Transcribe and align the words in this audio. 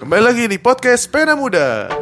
Kembali 0.00 0.22
lagi 0.24 0.44
di 0.48 0.56
podcast 0.56 1.12
Pena 1.12 1.36
Muda. 1.36 1.92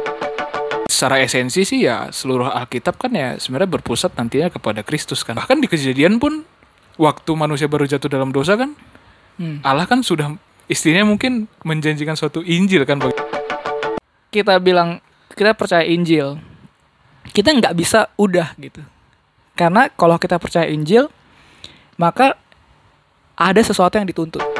secara 0.89 1.19
esensi 1.19 1.63
sih 1.63 1.83
ya 1.83 2.11
seluruh 2.11 2.47
Alkitab 2.47 2.95
kan 2.99 3.11
ya 3.11 3.35
sebenarnya 3.39 3.79
berpusat 3.79 4.15
nantinya 4.15 4.47
kepada 4.51 4.83
Kristus 4.83 5.23
kan. 5.23 5.35
Bahkan 5.35 5.63
di 5.63 5.67
kejadian 5.67 6.15
pun 6.19 6.43
waktu 6.95 7.31
manusia 7.35 7.67
baru 7.67 7.83
jatuh 7.87 8.07
dalam 8.07 8.31
dosa 8.31 8.55
kan 8.55 8.75
Hmm. 9.39 9.63
Allah 9.63 9.87
kan 9.87 10.03
sudah 10.03 10.35
istilahnya 10.67 11.07
mungkin 11.07 11.47
menjanjikan 11.63 12.11
suatu 12.19 12.43
Injil 12.43 12.83
kan 12.83 12.99
bagi 12.99 13.15
kita 14.35 14.59
bilang 14.59 14.99
kita 15.31 15.55
percaya 15.55 15.87
Injil, 15.87 16.35
kita 17.31 17.55
nggak 17.55 17.71
bisa 17.71 18.11
udah 18.19 18.51
gitu. 18.59 18.83
Karena 19.55 19.87
kalau 19.95 20.19
kita 20.19 20.35
percaya 20.35 20.67
Injil, 20.67 21.07
maka 21.95 22.35
ada 23.39 23.61
sesuatu 23.63 23.95
yang 23.95 24.11
dituntut. 24.11 24.58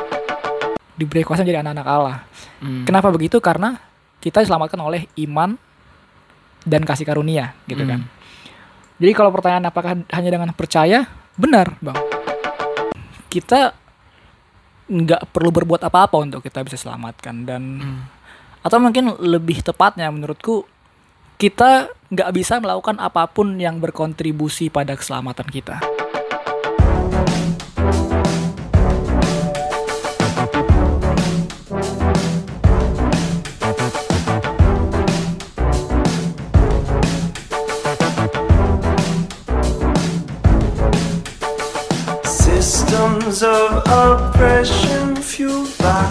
Diberi 1.00 1.24
kuasa 1.24 1.48
jadi 1.48 1.64
anak-anak 1.64 1.88
Allah. 1.88 2.18
Hmm. 2.60 2.84
Kenapa 2.84 3.08
begitu? 3.08 3.40
Karena 3.40 3.80
kita 4.20 4.44
diselamatkan 4.44 4.84
oleh 4.84 5.08
iman 5.24 5.56
dan 6.68 6.84
kasih 6.84 7.08
karunia, 7.08 7.56
gitu 7.72 7.88
Hmm. 7.88 7.92
kan. 7.96 8.02
Jadi 9.00 9.12
kalau 9.16 9.32
pertanyaan 9.32 9.72
apakah 9.72 9.96
hanya 9.96 10.30
dengan 10.30 10.52
percaya, 10.52 11.08
benar, 11.40 11.80
bang. 11.80 11.96
Kita 13.32 13.72
nggak 14.90 15.32
perlu 15.32 15.56
berbuat 15.56 15.80
apa-apa 15.88 16.20
untuk 16.20 16.44
kita 16.44 16.66
bisa 16.68 16.76
selamatkan 16.76 17.48
dan 17.48 17.62
Hmm. 17.80 18.02
atau 18.60 18.82
mungkin 18.82 19.16
lebih 19.22 19.64
tepatnya 19.64 20.10
menurutku 20.12 20.68
kita 21.40 21.88
nggak 22.12 22.30
bisa 22.36 22.60
melakukan 22.60 23.00
apa 23.00 23.24
pun 23.32 23.56
yang 23.56 23.80
berkontribusi 23.80 24.68
pada 24.68 24.98
keselamatan 25.00 25.48
kita. 25.48 25.80
Systems 43.30 43.46
of 43.46 43.86
oppression 43.86 45.14
fueled 45.22 45.70
by 45.78 46.10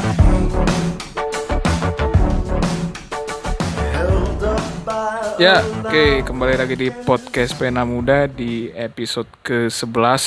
Ya, 5.42 5.66
oke 5.82 5.90
lie. 5.90 6.22
kembali 6.22 6.54
lagi 6.54 6.78
di 6.78 6.94
podcast 6.94 7.58
Pena 7.58 7.82
Muda 7.82 8.30
di 8.30 8.70
episode 8.70 9.26
ke-11 9.42 10.22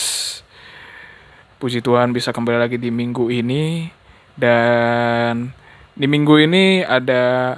Puji 1.64 1.80
Tuhan 1.80 2.12
bisa 2.12 2.36
kembali 2.36 2.60
lagi 2.60 2.76
di 2.76 2.92
minggu 2.92 3.32
ini. 3.32 3.88
Dan 4.36 5.48
di 5.96 6.12
minggu 6.12 6.44
ini 6.44 6.84
ada 6.84 7.56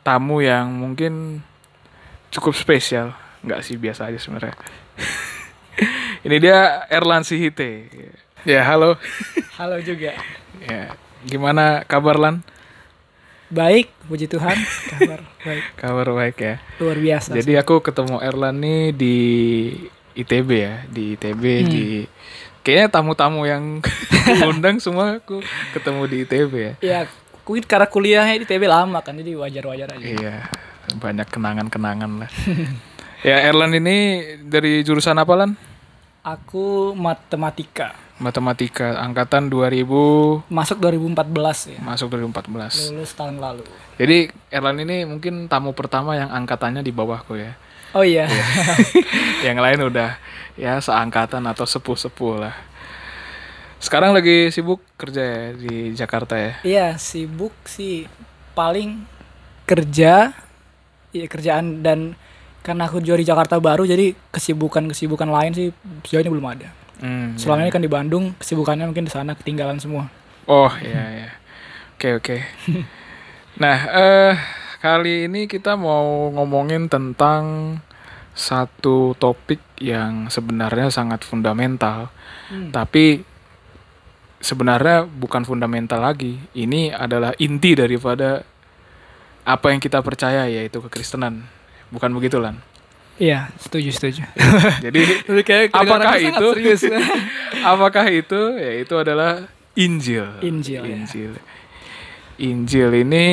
tamu 0.00 0.40
yang 0.40 0.72
mungkin 0.72 1.44
cukup 2.32 2.56
spesial. 2.56 3.12
Nggak 3.44 3.60
sih, 3.60 3.76
biasa 3.76 4.08
aja 4.08 4.16
sebenarnya. 4.16 4.56
Ini 6.24 6.36
dia 6.36 6.84
Erlan 6.92 7.24
Sihite 7.24 7.88
Ya, 8.42 8.64
halo 8.64 8.96
Halo 9.54 9.76
juga. 9.80 10.16
ya, 10.60 10.96
Gimana 11.22 11.84
kabar 11.84 12.16
Lan? 12.16 12.40
Baik, 13.50 13.90
puji 14.06 14.24
Tuhan. 14.24 14.54
Kabar 14.88 15.20
baik. 15.42 15.64
Kabar 15.80 16.06
baik 16.14 16.36
ya 16.38 16.54
Luar 16.78 16.96
biasa. 16.96 17.34
Jadi 17.34 17.58
aku 17.58 17.82
ketemu 17.82 18.22
Erlan 18.22 18.56
nih 18.56 18.94
di 18.94 19.16
ITB 20.14 20.48
ya, 20.54 20.74
di 20.86 21.18
ITB 21.18 21.42
Hmm. 21.42 21.68
di 21.68 21.84
kayaknya 22.62 22.88
tamu-tamu 22.90 23.42
yang 23.44 23.82
undang 24.50 24.78
semua 24.78 25.18
aku 25.18 25.42
ketemu 25.72 26.02
di 26.06 26.16
ITB 26.22 26.52
ya. 26.54 26.72
ya, 26.80 26.98
mungkin 27.42 27.64
karena 27.66 27.86
kuliahnya 27.86 28.36
di 28.38 28.46
TB 28.46 28.62
lama 28.64 29.00
kan, 29.00 29.16
jadi 29.16 29.34
wajar-wajar 29.34 29.88
aja. 29.90 30.04
Iya, 30.04 30.34
banyak 30.94 31.26
kenangan-kenangan 31.26 32.10
lah. 32.22 32.30
ya 33.20 33.44
Erlan 33.44 33.74
ini 33.74 33.96
dari 34.40 34.80
jurusan 34.80 35.16
apa 35.16 35.34
Lan? 35.34 35.50
Aku 36.22 36.92
matematika. 36.94 37.96
Matematika 38.20 39.00
angkatan 39.00 39.48
2000 39.48 40.52
Masuk 40.52 40.76
2014 40.76 41.72
ya. 41.72 41.78
masuk 41.80 42.12
2014. 42.12 42.92
Lulus 42.92 43.12
tahun 43.16 43.40
lalu. 43.40 43.64
Jadi 43.96 44.28
Erlan 44.52 44.76
ini 44.84 45.08
mungkin 45.08 45.48
tamu 45.48 45.72
pertama 45.72 46.14
yang 46.20 46.28
angkatannya 46.28 46.84
di 46.84 46.92
bawahku 46.92 47.40
ya. 47.40 47.56
Oh 47.96 48.04
iya. 48.04 48.28
yang 49.46 49.56
lain 49.58 49.88
udah 49.88 50.20
ya 50.54 50.76
seangkatan 50.78 51.42
atau 51.48 51.64
sepuh-sepuh 51.64 52.34
lah. 52.38 52.54
Sekarang 53.80 54.12
lagi 54.12 54.52
sibuk 54.52 54.84
kerja 55.00 55.24
ya 55.24 55.44
di 55.56 55.96
Jakarta 55.96 56.36
ya. 56.36 56.52
Iya, 56.60 56.86
sibuk 57.00 57.56
sih 57.64 58.04
paling 58.52 59.08
kerja, 59.64 60.36
iya 61.16 61.24
kerjaan 61.24 61.80
dan 61.80 62.12
karena 62.60 62.84
aku 62.84 63.00
juga 63.00 63.16
di 63.16 63.24
Jakarta 63.24 63.56
baru 63.56 63.88
jadi 63.88 64.12
kesibukan-kesibukan 64.36 65.32
lain 65.32 65.52
sih 65.56 65.66
sejauh 66.04 66.20
ini 66.20 66.28
belum 66.28 66.44
ada. 66.44 66.68
Hmm, 67.00 67.32
Selama 67.34 67.64
ya. 67.64 67.64
ini 67.64 67.72
kan 67.72 67.82
di 67.82 67.88
Bandung, 67.88 68.24
kesibukannya 68.36 68.84
mungkin 68.84 69.08
di 69.08 69.12
sana 69.12 69.32
ketinggalan 69.32 69.80
semua. 69.80 70.12
Oh 70.44 70.68
ya 70.78 71.04
ya. 71.24 71.30
Oke 71.96 72.16
oke. 72.16 72.36
Nah 73.60 73.78
eh 73.90 74.34
kali 74.78 75.28
ini 75.28 75.44
kita 75.44 75.76
mau 75.76 76.30
ngomongin 76.32 76.88
tentang 76.88 77.76
satu 78.32 79.12
topik 79.18 79.60
yang 79.76 80.28
sebenarnya 80.28 80.88
sangat 80.88 81.24
fundamental, 81.24 82.08
Hmm. 82.48 82.72
tapi 82.72 83.20
sebenarnya 84.40 85.04
bukan 85.04 85.44
fundamental 85.44 86.00
lagi. 86.00 86.40
Ini 86.52 86.94
adalah 86.94 87.36
inti 87.36 87.76
daripada 87.76 88.40
apa 89.44 89.66
yang 89.72 89.80
kita 89.80 90.00
percaya 90.00 90.46
yaitu 90.46 90.80
kekristenan. 90.80 91.44
Bukan 91.90 92.10
begitu 92.12 92.38
Lan? 92.38 92.58
Iya, 93.20 93.52
setuju 93.60 93.92
setuju. 93.92 94.24
Jadi 94.88 95.00
apakah 95.76 96.16
itu 96.16 96.48
apakah 97.76 98.06
itu 98.08 98.40
ya 98.56 98.72
itu 98.80 98.94
adalah 98.96 99.44
Injil. 99.76 100.40
Injil, 100.40 100.82
ya. 100.82 100.96
Injil. 100.96 101.32
Injil 102.40 102.88
ini 102.96 103.26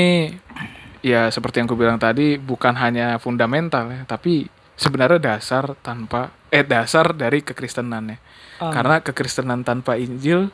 ya 1.00 1.32
seperti 1.32 1.64
yang 1.64 1.72
aku 1.72 1.80
bilang 1.80 1.96
tadi 1.96 2.36
bukan 2.36 2.76
hanya 2.76 3.16
fundamental 3.16 3.88
ya, 3.88 4.04
tapi 4.04 4.52
sebenarnya 4.76 5.40
dasar 5.40 5.80
tanpa 5.80 6.36
eh 6.52 6.68
dasar 6.68 7.16
dari 7.16 7.40
kekristenan 7.40 8.12
ya. 8.12 8.18
Um, 8.60 8.76
Karena 8.76 9.00
kekristenan 9.00 9.64
tanpa 9.64 9.96
Injil 9.96 10.52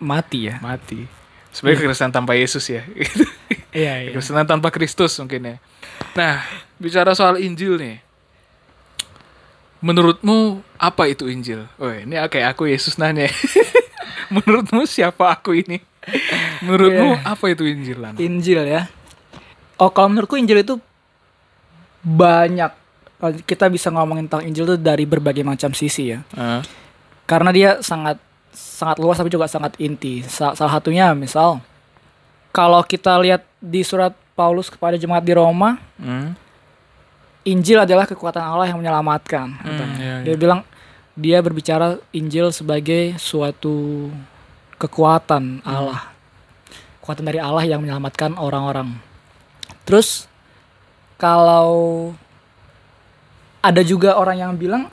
mati 0.00 0.48
ya. 0.48 0.56
mati. 0.64 1.04
Sebenarnya 1.52 1.84
kekristenan 1.84 2.14
tanpa 2.16 2.32
Yesus 2.40 2.64
ya. 2.72 2.88
Iya, 3.68 3.94
iya. 4.00 4.10
Kekristenan 4.16 4.48
tanpa 4.48 4.72
Kristus 4.72 5.12
mungkin 5.20 5.44
ya. 5.44 5.56
Nah, 6.14 6.42
bicara 6.76 7.12
soal 7.12 7.38
Injil 7.38 7.76
nih. 7.76 7.96
Menurutmu 9.78 10.58
apa 10.74 11.06
itu 11.06 11.30
Injil? 11.30 11.70
Oh, 11.78 11.86
ini 11.88 12.18
kayak 12.18 12.52
aku 12.52 12.66
Yesus 12.66 12.98
nanya. 12.98 13.30
Menurutmu 14.34 14.82
siapa 14.84 15.30
aku 15.30 15.54
ini? 15.54 15.78
Menurutmu 16.60 17.14
Iya. 17.14 17.22
apa 17.24 17.44
itu 17.46 17.62
Injil 17.62 17.98
Lan? 18.00 18.14
Injil 18.18 18.66
ya. 18.66 18.90
Oh, 19.78 19.88
kalau 19.88 20.10
menurutku 20.10 20.34
Injil 20.34 20.60
itu 20.60 20.74
banyak 22.00 22.74
Kalau 23.18 23.34
kita 23.34 23.66
bisa 23.66 23.90
ngomongin 23.90 24.30
tentang 24.30 24.46
Injil 24.46 24.62
itu 24.64 24.76
dari 24.76 25.02
berbagai 25.02 25.42
macam 25.42 25.74
sisi 25.74 26.14
ya. 26.14 26.22
Ah, 26.32 26.62
karena 27.26 27.50
dia 27.50 27.70
sangat 27.82 28.14
sangat 28.54 28.94
luas 28.96 29.18
tapi 29.18 29.26
juga 29.26 29.46
sangat 29.46 29.74
inti. 29.76 30.22
Sa- 30.22 30.54
salah 30.54 30.70
satunya 30.72 31.10
misal 31.12 31.58
kalau 32.48 32.78
kita 32.80 33.18
lihat 33.18 33.42
di 33.58 33.82
surat 33.82 34.14
Paulus 34.38 34.70
kepada 34.70 34.94
jemaat 34.94 35.26
di 35.26 35.34
Roma, 35.34 35.82
hmm, 35.98 36.38
Injil 37.42 37.82
adalah 37.82 38.06
kekuatan 38.06 38.38
Allah 38.38 38.70
yang 38.70 38.78
menyelamatkan. 38.78 39.50
katanya. 39.58 39.96
iya, 39.98 40.14
Dia 40.22 40.34
iya. 40.34 40.38
bilang 40.38 40.60
dia 41.18 41.42
berbicara 41.42 41.98
Injil 42.14 42.54
sebagai 42.54 43.18
suatu 43.18 44.06
kekuatan 44.78 45.66
Allah. 45.66 46.14
Kekuatan 47.02 47.26
dari 47.26 47.42
Allah 47.42 47.66
yang 47.66 47.82
menyelamatkan 47.82 48.38
orang-orang. 48.38 48.94
Terus 49.82 50.30
kalau 51.18 52.12
ada 53.58 53.82
juga 53.82 54.14
orang 54.14 54.38
yang 54.38 54.52
bilang 54.54 54.86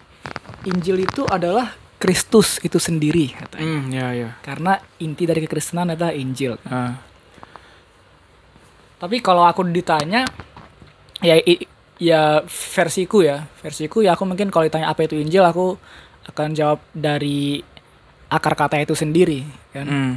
Injil 0.65 1.05
itu 1.05 1.21
adalah 1.29 1.77
Kristus 2.01 2.57
itu 2.65 2.81
sendiri 2.81 3.29
katanya. 3.31 3.61
hmm, 3.61 3.83
ya 3.93 4.07
ya. 4.15 4.29
Karena 4.41 4.79
inti 4.97 5.29
dari 5.29 5.45
kekristenan 5.45 5.93
adalah 5.93 6.11
Injil. 6.11 6.57
Ah, 6.65 6.97
Tapi 8.95 9.19
kalau 9.19 9.43
aku 9.43 9.63
ditanya 9.65 10.23
ya 11.19 11.35
i- 11.37 11.67
ya 11.95 12.43
versiku 12.45 13.21
ya, 13.21 13.47
versiku 13.57 13.99
ya 13.99 14.13
aku 14.13 14.23
mungkin 14.23 14.47
kalau 14.47 14.63
ditanya 14.63 14.87
apa 14.87 15.03
itu 15.03 15.15
Injil 15.15 15.41
aku 15.41 15.75
akan 16.25 16.51
jawab 16.51 16.79
dari 16.89 17.61
akar 18.27 18.53
kata 18.53 18.79
itu 18.79 18.93
sendiri 18.93 19.43
kan. 19.69 19.85
hmm, 19.85 20.13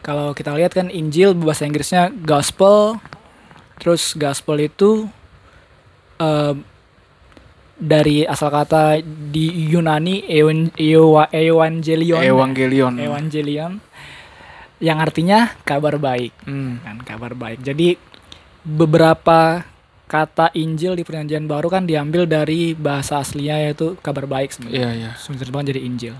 Kalau 0.00 0.32
kita 0.32 0.50
lihat 0.52 0.72
kan 0.72 0.88
Injil 0.88 1.30
bahasa 1.32 1.62
Inggrisnya 1.62 2.10
gospel. 2.10 2.98
Terus 3.78 4.14
gospel 4.14 4.62
itu 4.62 5.06
eh, 6.16 6.54
dari 7.74 8.22
asal 8.22 8.48
kata 8.48 8.98
di 9.02 9.46
Yunani 9.68 10.22
ewan, 10.24 10.70
ewa- 10.72 11.30
evangelion. 11.30 12.18
Evangelion. 12.20 12.94
Evangelion. 12.96 13.72
yang 14.78 14.98
artinya 14.98 15.54
kabar 15.62 15.94
baik 15.94 16.34
Hmm. 16.42 16.82
kan 16.82 16.98
kabar 17.06 17.38
baik. 17.38 17.62
Jadi 17.62 17.94
beberapa 18.62 19.66
kata 20.06 20.52
Injil 20.52 20.92
di 20.92 21.02
Perjanjian 21.02 21.48
Baru 21.48 21.72
kan 21.72 21.88
diambil 21.88 22.28
dari 22.28 22.76
bahasa 22.76 23.18
aslinya 23.18 23.56
yaitu 23.58 23.96
kabar 24.04 24.28
baik 24.28 24.52
sebenarnya. 24.52 24.76
Iya, 24.76 24.90
iya. 24.92 25.10
Sebenarnya 25.16 25.72
jadi 25.72 25.80
Injil. 25.82 26.14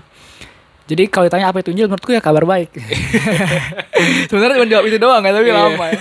Jadi 0.83 1.03
kalau 1.07 1.31
ditanya 1.31 1.47
apa 1.53 1.63
itu 1.63 1.71
Injil 1.71 1.87
menurutku 1.87 2.11
ya 2.11 2.19
kabar 2.19 2.43
baik. 2.43 2.75
sebenarnya 4.29 4.55
cuma 4.59 4.67
jawab 4.67 4.85
itu 4.89 4.97
doang 4.99 5.21
kan 5.23 5.31
tapi 5.31 5.47
Iya. 5.47 5.55
lama 5.55 5.85
ya. 5.87 5.99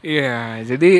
Iya, 0.00 0.38
jadi 0.64 0.92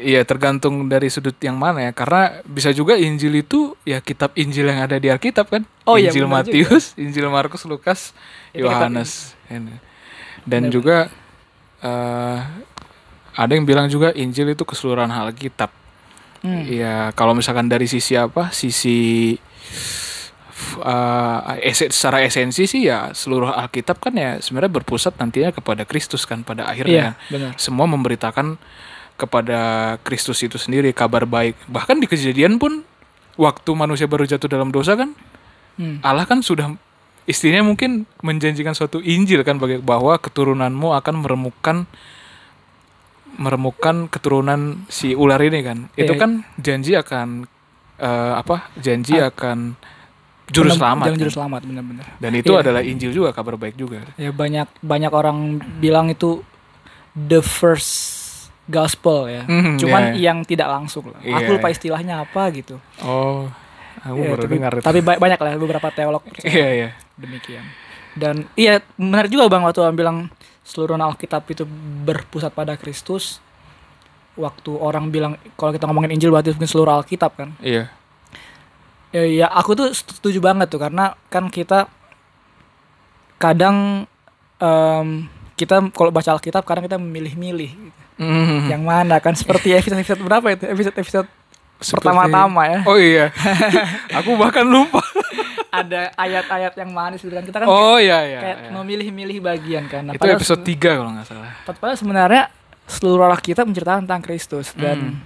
Iya 0.00 0.24
tergantung 0.24 0.88
dari 0.88 1.12
sudut 1.12 1.36
yang 1.44 1.60
mana 1.60 1.84
ya 1.84 1.92
Karena 1.92 2.40
bisa 2.48 2.72
juga 2.72 2.96
Injil 2.96 3.44
itu 3.44 3.76
Ya 3.84 4.00
kitab 4.00 4.32
Injil 4.32 4.72
yang 4.72 4.80
ada 4.88 4.96
di 4.96 5.12
Alkitab 5.12 5.52
kan 5.52 5.68
Oh 5.84 6.00
iya, 6.00 6.08
Injil 6.08 6.24
benar 6.24 6.48
Matius, 6.48 6.96
Injil 6.96 7.28
Markus, 7.28 7.68
Lukas, 7.68 8.16
Yohanes. 8.56 9.36
Dan 9.50 9.76
Benar, 10.46 10.72
juga 10.72 10.96
eh, 11.80 12.38
Ada 13.32 13.52
yang 13.52 13.62
bilang 13.62 13.86
juga 13.86 14.10
Injil 14.12 14.50
itu 14.50 14.62
keseluruhan 14.62 15.08
Alkitab 15.08 15.70
Hmm. 16.40 16.64
Iya 16.64 17.12
kalau 17.12 17.36
misalkan 17.36 17.68
dari 17.68 17.84
sisi 17.84 18.16
apa 18.16 18.48
Sisi 18.48 19.36
eh, 20.80 21.38
ese- 21.62 21.90
secara 21.90 22.20
esensi 22.22 22.64
sih 22.64 22.82
ya 22.82 23.12
seluruh 23.12 23.50
Alkitab 23.50 24.00
kan 24.00 24.12
ya 24.12 24.38
sebenarnya 24.38 24.72
berpusat 24.72 25.16
nantinya 25.16 25.52
kepada 25.52 25.84
Kristus 25.84 26.24
kan 26.24 26.40
pada 26.40 26.64
akhirnya 26.64 27.12
Iya, 27.16 27.28
benar. 27.28 27.52
semua 27.56 27.84
memberitakan 27.84 28.56
kepada 29.16 29.60
Kristus 30.00 30.40
itu 30.40 30.56
sendiri 30.56 30.88
kabar 30.90 31.28
baik. 31.28 31.52
Bahkan 31.68 32.00
di 32.00 32.08
kejadian 32.08 32.56
pun 32.56 32.80
waktu 33.36 33.70
manusia 33.74 34.08
baru 34.08 34.24
jatuh 34.24 34.48
dalam 34.48 34.68
dosa 34.70 34.96
kan 34.96 35.12
Hmm. 35.76 35.96
Allah 36.00 36.24
kan 36.24 36.40
sudah 36.40 36.72
istrinya 37.30 37.62
mungkin 37.62 38.04
menjanjikan 38.20 38.74
suatu 38.74 38.98
Injil 38.98 39.40
kan 39.40 39.56
bagi 39.56 39.78
bahwa 39.78 40.18
keturunanmu 40.18 40.90
akan 40.92 41.14
meremukkan 41.22 41.76
meremukkan 43.38 44.10
keturunan 44.10 44.84
si 44.86 45.14
ular 45.14 45.40
ini 45.40 45.62
kan. 45.62 45.78
Itu 45.94 46.12
Iya. 46.12 46.20
kan 46.20 46.30
janji 46.58 46.92
akan 46.94 47.46
eh, 47.96 48.32
apa? 48.34 48.72
Janji 48.76 49.16
Ah. 49.16 49.28
akan 49.28 49.76
juru 50.48 50.72
selamat. 50.72 51.04
Jalan 51.04 51.14
kan. 51.14 51.20
juru 51.20 51.32
selamat 51.32 51.60
benar-benar. 51.62 52.06
Dan 52.16 52.32
itu 52.34 52.52
Iya. 52.52 52.60
adalah 52.64 52.82
Injil 52.82 53.12
juga 53.12 53.30
kabar 53.30 53.54
baik 53.54 53.76
juga. 53.76 54.02
Ya 54.16 54.32
banyak 54.32 54.66
banyak 54.80 55.12
orang 55.12 55.38
bilang 55.78 56.08
itu 56.08 56.40
the 57.12 57.38
first 57.38 58.18
gospel 58.66 59.26
ya. 59.26 59.44
Hmm, 59.44 59.76
Cuman 59.76 60.16
iya. 60.16 60.32
yang 60.32 60.42
tidak 60.42 60.68
langsung 60.68 61.12
lah. 61.12 61.20
Iya. 61.20 61.38
Aku 61.38 61.54
lupa 61.54 61.68
istilahnya 61.68 62.24
apa 62.24 62.50
gitu. 62.50 62.80
Oh, 63.00 63.46
aku 64.00 64.16
Ya, 64.18 64.28
baru 64.30 64.42
tapi, 64.42 64.54
dengar 64.54 64.72
itu. 64.74 64.82
tapi 64.82 64.98
ba- 65.00 65.16
banyak 65.16 65.36
lah 65.36 65.50
beberapa 65.56 65.88
teolog 65.90 66.22
Iya, 66.42 66.68
iya. 66.72 66.88
demikian. 67.14 67.64
Dan 68.10 68.48
iya 68.54 68.82
benar 68.94 69.26
juga 69.26 69.46
Bang 69.46 69.62
waktu 69.62 69.80
Abang 69.80 69.94
bilang 69.94 70.16
seluruh 70.62 70.94
Alkitab 70.94 71.46
itu 71.46 71.62
berpusat 72.02 72.50
pada 72.50 72.74
Kristus. 72.74 73.38
Waktu 74.34 74.70
orang 74.72 75.10
bilang 75.10 75.36
kalau 75.54 75.70
kita 75.70 75.84
ngomongin 75.84 76.14
Injil 76.14 76.30
berarti 76.30 76.50
mungkin 76.50 76.66
seluruh 76.66 76.96
Alkitab 76.96 77.34
kan. 77.34 77.52
Iya. 77.60 77.90
Ya, 79.10 79.22
ya 79.26 79.46
aku 79.46 79.74
tuh 79.74 79.90
setuju 79.90 80.38
banget 80.38 80.70
tuh 80.70 80.78
karena 80.78 81.18
kan 81.28 81.50
kita 81.50 81.90
kadang 83.36 84.06
em, 84.58 85.26
kita 85.56 85.80
kalau 85.90 86.10
baca 86.10 86.30
Alkitab 86.30 86.62
kadang 86.62 86.84
kita 86.84 86.96
memilih-milih 86.96 87.70
gitu. 87.70 88.00
Mhm. 88.20 88.68
yang 88.68 88.84
mana 88.84 89.16
kan 89.16 89.32
seperti 89.32 89.72
episode 89.76 89.96
episode 89.98 90.20
berapa 90.20 90.46
itu 90.52 90.64
episode 90.68 90.96
episode 90.96 91.28
pertama-tama 91.82 92.62
ya 92.66 92.80
Oh 92.84 92.94
iya. 92.94 93.32
aku 94.18 94.36
bahkan 94.36 94.62
lupa. 94.62 95.00
ada 95.70 96.10
ayat-ayat 96.14 96.74
yang 96.74 96.90
manis 96.90 97.20
gitu 97.20 97.30
kan 97.30 97.42
kita 97.42 97.56
kan 97.58 97.66
Oh 97.66 97.96
iya 97.96 98.20
iya. 98.22 98.38
kayak 98.38 98.58
iya. 98.60 98.70
memilih-milih 98.72 99.38
bagian 99.40 99.84
kan 99.86 100.02
Nah, 100.04 100.12
Itu 100.12 100.26
episode 100.26 100.60
seben- 100.60 100.76
3 100.76 100.98
kalau 100.98 101.10
nggak 101.12 101.26
salah. 101.26 101.50
padahal 101.64 101.94
sebenarnya 101.94 102.42
seluruh 102.84 103.24
Alkitab 103.24 103.64
menceritakan 103.64 104.02
tentang 104.02 104.20
Kristus 104.20 104.74
dan 104.74 104.98
Hmm. 104.98 105.22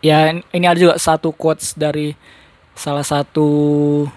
ya 0.00 0.18
ini 0.32 0.64
ada 0.64 0.76
juga 0.76 0.96
satu 0.96 1.30
quotes 1.30 1.72
dari 1.74 2.16
salah 2.72 3.04
satu 3.04 3.44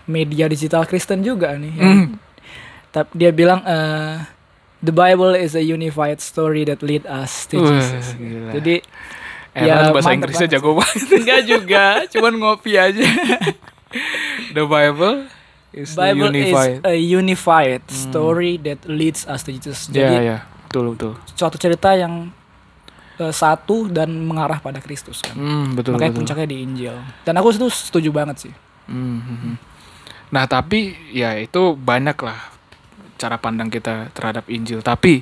media 0.06 0.48
digital 0.48 0.84
Kristen 0.84 1.20
juga 1.22 1.52
nih 1.54 1.74
Hmm. 1.74 2.06
Tap- 2.90 3.12
dia 3.12 3.30
bilang 3.30 3.60
eh, 3.62 4.24
the 4.80 4.92
Bible 4.92 5.36
is 5.36 5.54
a 5.54 5.62
unified 5.62 6.18
story 6.18 6.64
that 6.64 6.80
lead 6.80 7.04
us 7.04 7.44
to 7.46 7.60
Jesus. 7.60 8.16
gila. 8.16 8.54
Jadi 8.54 8.80
Eh, 9.54 9.64
ya, 9.64 9.90
bahasa 9.90 10.10
Inggrisnya 10.12 10.46
banget 10.46 10.56
jago 10.56 10.72
banget. 10.76 10.98
enggak 11.14 11.42
juga, 11.46 11.86
cuman 12.10 12.34
ngopi 12.36 12.74
aja. 12.74 13.06
The 14.52 14.64
Bible 14.64 15.30
is 15.72 15.94
Bible 15.94 16.30
unified. 16.32 16.74
is 16.76 16.82
a 16.84 16.96
unified 16.98 17.82
Hmm. 17.84 17.98
story 18.04 18.58
that 18.60 18.82
leads 18.86 19.26
us 19.26 19.42
to 19.42 19.52
Jesus. 19.52 19.88
Iya 19.88 19.94
Jadi 19.94 20.16
iya. 20.24 20.38
Betul 20.66 20.98
betul. 20.98 21.14
suatu 21.30 21.58
cerita 21.58 21.94
yang 21.94 22.34
eh, 23.16 23.30
satu 23.30 23.86
dan 23.88 24.10
mengarah 24.20 24.58
pada 24.58 24.78
Kristus 24.80 25.22
kan. 25.22 25.34
Hmm, 25.34 25.78
betul 25.78 25.94
Makanya 25.94 26.10
betul. 26.12 26.20
puncaknya 26.26 26.48
di 26.48 26.58
Injil. 26.60 26.96
Dan 27.22 27.38
aku 27.38 27.54
itu 27.54 27.70
setuju 27.70 28.10
banget 28.10 28.38
sih. 28.42 28.54
Hmm, 28.86 29.22
hmm, 29.22 29.38
hmm. 29.40 29.56
Nah 30.30 30.46
tapi 30.46 30.80
ya 31.10 31.38
itu 31.38 31.62
banyak 31.74 32.18
lah 32.18 32.42
cara 33.16 33.38
pandang 33.38 33.70
kita 33.70 34.10
terhadap 34.10 34.50
Injil. 34.50 34.82
Tapi 34.82 35.22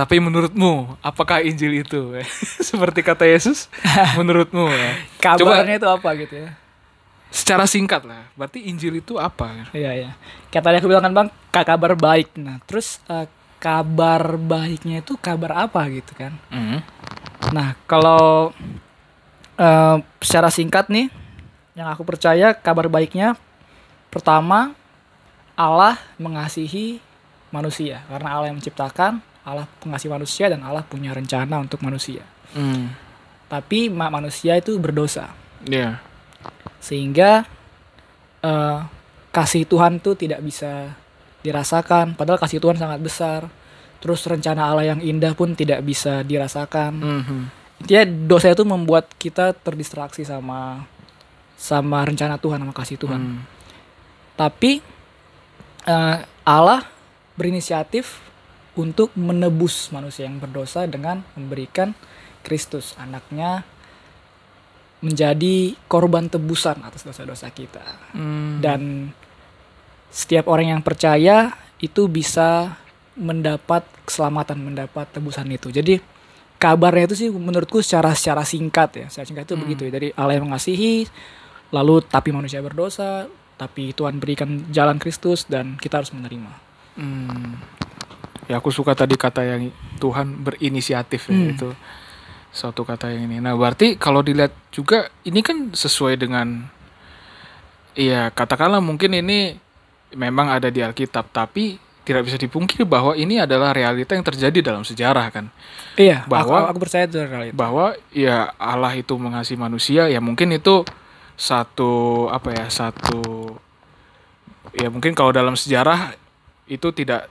tapi 0.00 0.16
menurutmu 0.16 0.96
apakah 1.04 1.44
Injil 1.44 1.84
itu 1.84 2.16
seperti 2.72 3.04
kata 3.04 3.28
Yesus? 3.28 3.68
menurutmu 4.18 4.64
ya? 4.64 4.96
Kabarnya 5.20 5.76
itu 5.76 5.84
apa 5.84 6.08
gitu 6.16 6.48
ya? 6.48 6.56
Secara 7.28 7.68
singkat 7.68 8.08
lah. 8.08 8.24
Berarti 8.32 8.64
Injil 8.64 9.04
itu 9.04 9.20
apa? 9.20 9.68
Iya 9.76 9.92
iya. 9.92 10.10
Kayak 10.48 10.64
tadi 10.64 10.76
aku 10.80 10.88
bilang 10.88 11.04
kan 11.04 11.12
bang, 11.12 11.28
ka- 11.52 11.68
kabar 11.68 11.92
baik. 12.00 12.32
Nah 12.40 12.64
terus 12.64 12.96
eh, 13.12 13.28
kabar 13.60 14.40
baiknya 14.40 15.04
itu 15.04 15.20
kabar 15.20 15.68
apa 15.68 15.84
gitu 15.92 16.16
kan? 16.16 16.32
Hmm. 16.48 16.80
Nah 17.52 17.76
kalau 17.84 18.56
eh, 19.60 19.96
secara 20.24 20.48
singkat 20.48 20.88
nih, 20.88 21.12
yang 21.76 21.92
aku 21.92 22.08
percaya 22.08 22.56
kabar 22.56 22.88
baiknya 22.88 23.36
pertama 24.08 24.72
Allah 25.60 26.00
mengasihi 26.16 27.04
manusia 27.52 28.00
karena 28.08 28.32
Allah 28.32 28.48
yang 28.48 28.56
menciptakan, 28.56 29.20
Allah 29.50 29.66
pengasih 29.82 30.08
manusia 30.08 30.46
dan 30.46 30.62
Allah 30.62 30.86
punya 30.86 31.10
rencana 31.10 31.58
untuk 31.58 31.82
manusia. 31.82 32.22
Hmm. 32.54 32.94
Tapi 33.46 33.90
ma- 33.90 34.10
manusia 34.10 34.54
itu 34.54 34.78
berdosa 34.78 35.34
Iya. 35.66 35.98
sehingga 36.78 37.44
eh, 38.40 38.78
kasih 39.30 39.68
Tuhan 39.68 40.00
tuh 40.00 40.16
tidak 40.16 40.40
bisa 40.40 40.94
dirasakan. 41.42 42.16
Padahal 42.16 42.40
kasih 42.40 42.56
Tuhan 42.62 42.78
sangat 42.78 43.00
besar. 43.02 43.40
Terus 44.00 44.24
rencana 44.24 44.64
Allah 44.64 44.96
yang 44.96 45.00
indah 45.04 45.36
pun 45.36 45.52
tidak 45.52 45.84
bisa 45.84 46.24
dirasakan. 46.24 46.92
Mhm. 46.96 47.40
Intinya 47.84 48.04
dosa 48.28 48.52
itu 48.52 48.64
membuat 48.64 49.12
kita 49.16 49.52
terdistraksi 49.52 50.24
sama 50.24 50.84
sama 51.60 52.00
rencana 52.00 52.40
Tuhan 52.40 52.60
sama 52.60 52.72
kasih 52.72 52.96
Tuhan. 52.96 53.20
Hmm. 53.20 53.40
Tapi 54.36 54.80
eh, 55.84 56.16
Allah 56.44 56.80
berinisiatif 57.36 58.20
untuk 58.78 59.10
menebus 59.18 59.90
manusia 59.90 60.26
yang 60.26 60.38
berdosa 60.38 60.86
dengan 60.86 61.26
memberikan 61.34 61.94
Kristus 62.46 62.94
anaknya 62.96 63.66
menjadi 65.00 65.74
korban 65.88 66.28
tebusan 66.28 66.84
atas 66.84 67.02
dosa-dosa 67.02 67.48
kita. 67.50 67.82
Hmm. 68.12 68.60
Dan 68.60 69.10
setiap 70.12 70.46
orang 70.46 70.76
yang 70.76 70.82
percaya 70.84 71.56
itu 71.80 72.04
bisa 72.06 72.76
mendapat 73.16 73.82
keselamatan, 74.04 74.60
mendapat 74.60 75.08
tebusan 75.08 75.48
itu. 75.48 75.72
Jadi 75.72 75.98
kabarnya 76.60 77.08
itu 77.08 77.16
sih 77.26 77.28
menurutku 77.32 77.80
secara 77.80 78.12
secara 78.12 78.44
singkat 78.44 78.90
ya, 79.00 79.06
secara 79.08 79.26
singkat 79.26 79.44
itu 79.48 79.56
Hmm. 79.56 79.64
begitu 79.64 79.82
ya. 79.88 79.92
Dari 79.96 80.08
Allah 80.14 80.34
yang 80.36 80.52
mengasihi, 80.52 81.08
lalu 81.72 82.04
tapi 82.04 82.30
manusia 82.36 82.60
berdosa, 82.60 83.24
tapi 83.56 83.96
Tuhan 83.96 84.20
berikan 84.20 84.68
jalan 84.68 85.00
Kristus 85.00 85.48
dan 85.48 85.80
kita 85.80 86.04
harus 86.04 86.12
menerima. 86.12 86.52
Hmm. 87.00 87.56
Ya 88.50 88.58
aku 88.58 88.68
suka 88.68 88.92
tadi 88.92 89.14
kata 89.14 89.46
yang 89.46 89.70
Tuhan 89.96 90.42
berinisiatif 90.42 91.22
ya 91.24 91.32
Hmm. 91.32 91.54
itu 91.54 91.68
suatu 92.50 92.82
kata 92.82 93.06
yang 93.08 93.24
ini. 93.24 93.38
Nah 93.38 93.54
berarti 93.54 93.94
kalau 93.94 94.20
dilihat 94.20 94.50
juga 94.68 95.06
ini 95.22 95.38
kan 95.38 95.70
sesuai 95.70 96.18
dengan 96.18 96.66
Iya 97.92 98.30
katakanlah 98.30 98.78
mungkin 98.78 99.10
ini 99.12 99.58
memang 100.12 100.46
ada 100.48 100.66
di 100.66 100.78
Alkitab 100.78 101.26
tapi 101.28 101.74
tidak 102.00 102.22
bisa 102.24 102.34
dipungkiri 102.36 102.82
bahwa 102.82 103.14
ini 103.14 103.38
adalah 103.38 103.70
realita 103.70 104.14
yang 104.14 104.22
terjadi 104.24 104.58
dalam 104.64 104.82
sejarah 104.82 105.26
kan 105.28 105.46
Iya, 105.94 106.22
Bahwa- 106.24 106.66
aku, 106.66 106.70
aku 106.70 106.78
percaya 106.80 107.04
itu 107.04 107.18
realita. 107.18 107.52
bahwa 107.52 107.94
ya 108.10 108.50
Allah 108.56 108.94
itu 108.94 109.14
mengasihi 109.14 109.54
manusia 109.54 110.06
ya 110.06 110.18
mungkin 110.18 110.50
itu 110.50 110.82
satu 111.34 111.90
apa 112.26 112.50
ya 112.52 112.66
satu 112.66 113.54
ya 114.72 114.86
mungkin 114.86 115.10
kalau 115.12 115.30
dalam 115.30 115.54
sejarah 115.54 116.14
itu 116.66 116.88
tidak 116.90 117.26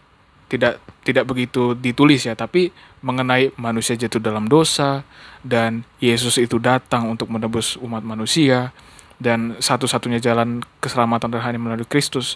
tidak 0.49 0.81
tidak 1.05 1.29
begitu 1.29 1.77
ditulis 1.77 2.25
ya 2.25 2.33
tapi 2.33 2.73
mengenai 3.05 3.53
manusia 3.55 3.95
jatuh 3.95 4.19
dalam 4.19 4.49
dosa 4.49 5.05
dan 5.45 5.87
Yesus 6.01 6.41
itu 6.41 6.59
datang 6.59 7.07
untuk 7.07 7.31
menebus 7.31 7.79
umat 7.79 8.03
manusia 8.03 8.73
dan 9.21 9.55
satu-satunya 9.61 10.19
jalan 10.19 10.59
keselamatan 10.83 11.31
dan 11.31 11.43
hanya 11.43 11.59
melalui 11.61 11.87
Kristus. 11.87 12.35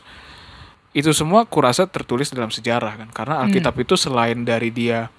Itu 0.94 1.10
semua 1.12 1.50
kurasa 1.50 1.90
tertulis 1.90 2.30
dalam 2.30 2.54
sejarah 2.54 3.02
kan? 3.02 3.10
Karena 3.10 3.42
Alkitab 3.42 3.74
itu 3.82 3.98
selain 3.98 4.46
dari 4.46 4.70
dia 4.70 5.10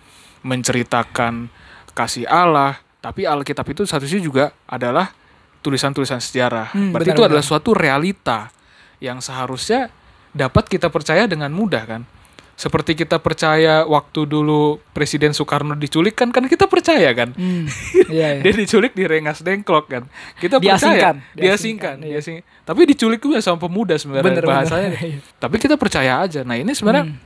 menceritakan 0.47 1.51
kasih 1.97 2.31
Allah 2.31 2.79
tapi 3.05 3.29
Alkitab 3.29 3.69
itu 3.69 3.85
satu 3.85 4.09
sisi 4.09 4.25
juga 4.25 4.57
adalah 4.65 5.13
tulisan-tulisan 5.61 6.25
sejarah. 6.25 6.73
Hmm, 6.73 6.97
berarti 6.97 7.13
benar, 7.13 7.17
itu 7.17 7.21
benar. 7.21 7.31
adalah 7.37 7.45
suatu 7.45 7.71
realita 7.77 8.49
yang 8.97 9.21
seharusnya 9.21 9.93
dapat 10.33 10.65
kita 10.73 10.89
percaya 10.89 11.29
dengan 11.29 11.53
mudah 11.53 11.85
kan 11.85 12.03
seperti 12.55 12.95
kita 12.95 13.19
percaya 13.19 13.83
waktu 13.83 14.25
dulu 14.25 14.79
Presiden 14.91 15.31
Soekarno 15.31 15.75
diculik 15.75 16.15
kan 16.15 16.31
kan 16.31 16.45
kita 16.45 16.65
percaya 16.65 17.11
kan 17.11 17.35
Hmm, 17.35 17.67
iya, 18.09 18.39
iya. 18.39 18.41
dia 18.41 18.55
diculik 18.55 18.93
di 18.93 19.05
Rengas 19.05 19.41
Dengklok 19.41 19.87
kan 19.87 20.03
kita 20.37 20.57
Diasingkan, 20.57 21.19
percaya 21.19 21.35
diasingkan, 21.35 21.97
diasingkan, 22.01 22.43
iya. 22.43 22.63
tapi 22.63 22.81
diculik 22.85 23.19
juga 23.19 23.39
sama 23.39 23.59
pemuda 23.59 23.95
sebenarnya 23.95 24.23
Bener, 24.25 24.41
bener. 24.41 24.55
bahasanya 24.55 24.91
Iya. 25.03 25.19
tapi 25.37 25.57
kita 25.57 25.75
percaya 25.75 26.13
aja 26.21 26.41
nah 26.41 26.55
ini 26.55 26.71
sebenarnya 26.71 27.07
Hmm. 27.07 27.19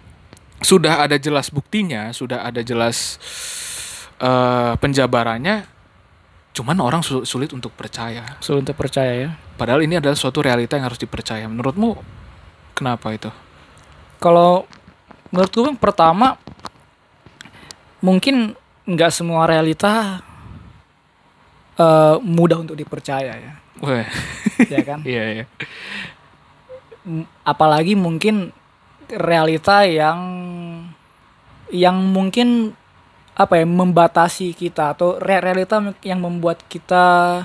sudah 0.58 0.98
ada 1.00 1.14
jelas 1.14 1.48
buktinya 1.48 2.08
sudah 2.10 2.42
ada 2.42 2.58
jelas 2.60 3.20
eh, 4.18 4.72
penjabarannya 4.74 5.68
cuman 6.50 6.76
orang 6.78 7.00
su- 7.00 7.22
sulit 7.22 7.52
untuk 7.52 7.70
percaya 7.72 8.24
Sulit 8.40 8.64
untuk 8.64 8.74
percaya 8.74 9.12
ya. 9.14 9.30
padahal 9.54 9.78
ini 9.80 9.94
adalah 9.94 10.16
suatu 10.16 10.40
realita 10.40 10.74
yang 10.74 10.84
harus 10.84 10.98
dipercaya 10.98 11.44
menurutmu 11.44 11.94
kenapa 12.72 13.12
itu 13.12 13.30
Kalau 14.18 14.66
menurutku 15.28 15.60
Bang, 15.64 15.76
pertama 15.76 16.36
mungkin 18.00 18.54
nggak 18.84 19.12
semua 19.12 19.44
realita 19.44 20.22
eh, 21.76 22.16
mudah 22.22 22.58
untuk 22.62 22.74
dipercaya 22.74 23.34
ya, 23.36 23.52
Wah, 23.80 24.06
ya 24.74 24.80
kan? 24.82 25.02
iya 25.04 25.42
iya. 25.42 25.44
M- 27.04 27.28
Apalagi 27.42 27.94
mungkin 27.94 28.50
realita 29.08 29.84
yang 29.84 30.20
yang 31.68 31.96
mungkin 32.00 32.72
apa 33.32 33.60
ya 33.60 33.66
membatasi 33.68 34.50
kita 34.52 34.96
atau 34.96 35.20
re- 35.20 35.40
realita 35.40 35.78
yang 36.02 36.18
membuat 36.18 36.64
kita 36.66 37.44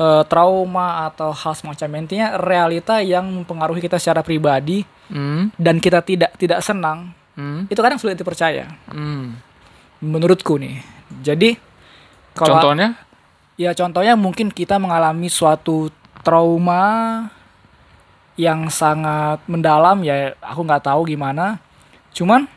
eh, 0.00 0.22
trauma 0.24 1.12
atau 1.12 1.36
hal 1.36 1.52
semacam 1.52 2.00
intinya 2.00 2.40
realita 2.40 3.04
yang 3.04 3.28
mempengaruhi 3.28 3.84
kita 3.84 4.00
secara 4.00 4.24
pribadi 4.24 4.82
Hmm, 5.10 5.50
dan 5.58 5.82
kita 5.82 6.06
tidak 6.06 6.38
tidak 6.38 6.62
senang 6.62 7.10
hmm, 7.34 7.66
itu 7.66 7.80
kadang 7.82 7.98
sulit 7.98 8.14
dipercaya. 8.14 8.70
Hmm. 8.86 9.34
menurutku 10.00 10.56
nih. 10.56 10.80
Jadi 11.20 11.58
kalau 12.32 12.56
contohnya? 12.56 12.96
Ya 13.58 13.76
contohnya 13.76 14.14
mungkin 14.16 14.48
kita 14.48 14.80
mengalami 14.80 15.28
suatu 15.28 15.92
trauma 16.24 17.26
yang 18.40 18.72
sangat 18.72 19.44
mendalam 19.44 20.00
ya 20.06 20.32
aku 20.40 20.62
nggak 20.64 20.88
tahu 20.88 21.04
gimana. 21.10 21.60
Cuman 22.14 22.48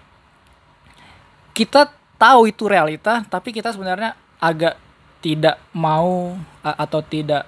kita 1.51 1.89
tahu 2.15 2.47
itu 2.47 2.69
realita 2.69 3.25
tapi 3.27 3.51
kita 3.51 3.73
sebenarnya 3.75 4.15
agak 4.39 4.77
tidak 5.23 5.55
mau 5.71 6.35
atau 6.59 6.99
tidak 6.99 7.47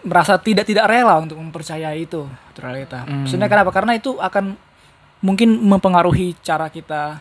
merasa 0.00 0.40
tidak 0.40 0.64
tidak 0.64 0.88
rela 0.88 1.20
untuk 1.20 1.36
mempercayai 1.36 2.00
itu 2.00 2.24
itu 2.24 2.58
realita. 2.58 3.04
Hmm. 3.04 3.28
Maksudnya 3.28 3.46
kenapa? 3.46 3.68
Karena 3.68 3.92
itu 3.92 4.16
akan 4.16 4.56
mungkin 5.20 5.58
mempengaruhi 5.60 6.38
cara 6.40 6.70
kita 6.70 7.20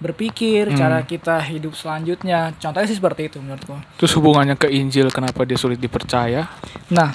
berpikir, 0.00 0.68
Hmm. 0.68 0.76
cara 0.76 0.98
kita 1.00 1.38
hidup 1.40 1.72
selanjutnya. 1.72 2.52
Contohnya 2.58 2.88
sih 2.90 2.98
seperti 2.98 3.30
itu 3.30 3.38
menurutku. 3.38 3.78
terus 3.96 4.12
hubungannya 4.18 4.58
ke 4.58 4.66
Injil 4.68 5.08
kenapa 5.08 5.46
dia 5.46 5.54
sulit 5.56 5.78
dipercaya 5.78 6.50
Nah, 6.90 7.14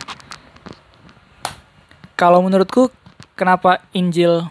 kalau 2.15 2.39
menurutku 2.39 2.89
kenapa 3.33 3.83
Injil 3.91 4.47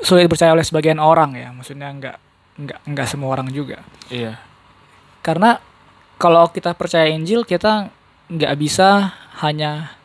sulit 0.00 0.24
dipercaya 0.26 0.52
oleh 0.52 0.64
sebagian 0.64 0.98
orang 0.98 1.36
ya? 1.36 1.48
Maksudnya 1.52 1.88
nggak 1.90 2.16
nggak 2.60 2.80
nggak 2.86 3.06
semua 3.08 3.32
orang 3.32 3.48
juga. 3.50 3.80
iya 4.08 4.36
Karena 5.20 5.60
kalau 6.16 6.48
kita 6.48 6.72
percaya 6.72 7.08
Injil 7.08 7.44
kita 7.44 7.88
nggak 8.30 8.54
bisa 8.56 9.12
hanya 9.40 9.96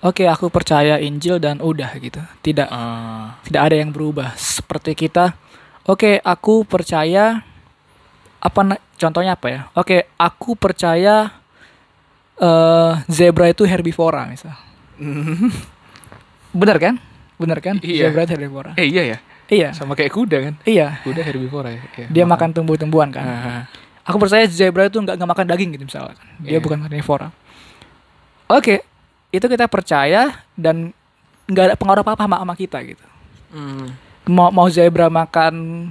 oke 0.00 0.24
aku 0.24 0.48
percaya 0.48 0.96
Injil 0.98 1.36
dan 1.36 1.60
udah 1.60 1.92
gitu. 1.96 2.20
Tidak 2.40 2.68
Ah, 2.68 3.36
tidak 3.44 3.62
ada 3.70 3.76
yang 3.76 3.90
berubah. 3.90 4.32
Seperti 4.34 4.92
kita 4.94 5.36
oke 5.84 6.20
aku 6.20 6.64
percaya 6.64 7.44
apa 8.40 8.60
contohnya 8.96 9.36
apa 9.36 9.46
ya? 9.48 9.60
Oke, 9.76 10.08
aku 10.16 10.56
percaya 10.56 11.28
eh 12.40 12.92
zebra 13.06 13.52
itu 13.52 13.68
herbivora 13.68 14.24
misal. 14.24 14.56
Bener 16.50 16.76
kan? 16.80 16.94
Bener 17.36 17.58
kan? 17.60 17.76
Iya. 17.80 18.08
Zebra 18.08 18.24
itu 18.24 18.32
herbivora. 18.36 18.70
eh 18.76 18.88
iya 18.88 19.02
ya 19.04 19.18
Iya. 19.50 19.68
sama 19.74 19.92
kayak 19.92 20.12
kuda 20.14 20.38
kan 20.40 20.54
Iya. 20.62 21.02
kuda 21.02 21.20
herbivora 21.20 21.68
ya 21.74 21.82
Iya, 21.96 22.06
Dia 22.08 22.24
makan 22.24 22.54
tumbuh-tumbuhan 22.54 23.08
kan. 23.12 23.24
Ah, 23.24 23.62
Aku 24.10 24.18
percaya 24.18 24.42
zebra 24.50 24.90
itu 24.90 24.98
nggak 24.98 25.14
makan 25.16 25.46
daging 25.46 25.70
gitu 25.78 25.86
misalnya. 25.86 26.18
Dia 26.42 26.58
Iya. 26.58 26.60
bukan 26.60 26.82
karnivora. 26.82 27.30
Oke, 28.50 28.82
itu 29.30 29.46
kita 29.46 29.70
percaya 29.70 30.42
dan 30.58 30.90
nggak 31.46 31.64
ada 31.70 31.76
pengaruh 31.78 32.02
apa-apa 32.02 32.26
sama, 32.26 32.36
sama 32.42 32.54
kita 32.58 32.78
gitu. 32.82 33.06
hmm. 33.54 33.86
Mau 34.30 34.50
mau 34.50 34.66
zebra 34.66 35.06
makan 35.06 35.86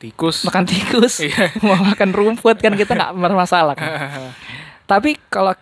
tikus 0.00 0.42
makan 0.42 0.64
tikus, 0.66 1.20
Iya. 1.20 1.52
mau 1.66 1.76
makan 1.78 2.10
rumput 2.10 2.56
kan 2.58 2.72
kita 2.72 2.96
nggak 2.96 3.12
bermasalah 3.12 3.76
kan. 3.76 3.90
Tapi 4.90 5.20
kalau 5.28 5.52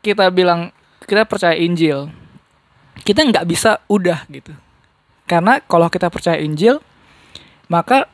kita 0.00 0.32
bilang 0.32 0.72
kita 1.04 1.24
percaya 1.24 1.56
Injil, 1.56 2.08
kita 3.04 3.20
nggak 3.22 3.44
bisa 3.44 3.80
udah 3.86 4.24
gitu. 4.28 4.52
Karena 5.24 5.60
kalau 5.60 5.88
kita 5.88 6.08
percaya 6.08 6.40
Injil, 6.40 6.80
maka 7.68 8.08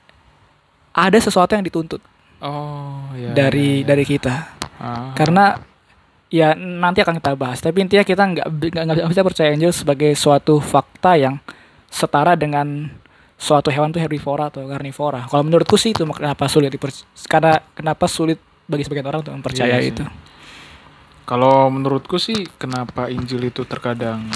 ada 0.90 1.18
sesuatu 1.18 1.54
yang 1.54 1.62
dituntut 1.62 2.02
oh 2.42 3.12
iya 3.14 3.30
dari 3.36 3.82
iya, 3.82 3.82
iya. 3.82 3.86
dari 3.86 4.04
kita. 4.06 4.34
Ah. 4.80 5.12
Karena 5.14 5.54
ya 6.32 6.58
nanti 6.58 7.04
akan 7.04 7.22
kita 7.22 7.38
bahas. 7.38 7.62
Tapi 7.62 7.86
intinya 7.86 8.02
kita 8.02 8.22
nggak 8.24 8.46
nggak 8.74 9.10
bisa 9.10 9.22
percaya 9.22 9.54
Injil 9.54 9.70
sebagai 9.70 10.10
suatu 10.18 10.58
fakta 10.58 11.14
yang 11.14 11.38
setara 11.86 12.34
dengan 12.34 12.90
suatu 13.38 13.70
hewan 13.70 13.94
itu 13.94 14.00
herbivora 14.02 14.50
atau 14.50 14.66
karnivora. 14.66 15.30
Kalau 15.30 15.44
menurutku 15.46 15.78
sih 15.78 15.94
itu 15.94 16.02
kenapa 16.06 16.50
sulit 16.50 16.74
diper- 16.74 17.06
karena 17.30 17.62
kenapa 17.76 18.10
sulit 18.10 18.38
bagi 18.64 18.82
sebagian 18.82 19.06
orang 19.06 19.20
untuk 19.22 19.34
mempercayai 19.38 19.70
Iya 19.70 19.80
itu. 19.84 20.04
Kalau 21.24 21.72
menurutku 21.72 22.20
sih 22.20 22.44
kenapa 22.60 23.08
Injil 23.08 23.48
itu 23.48 23.64
terkadang 23.64 24.28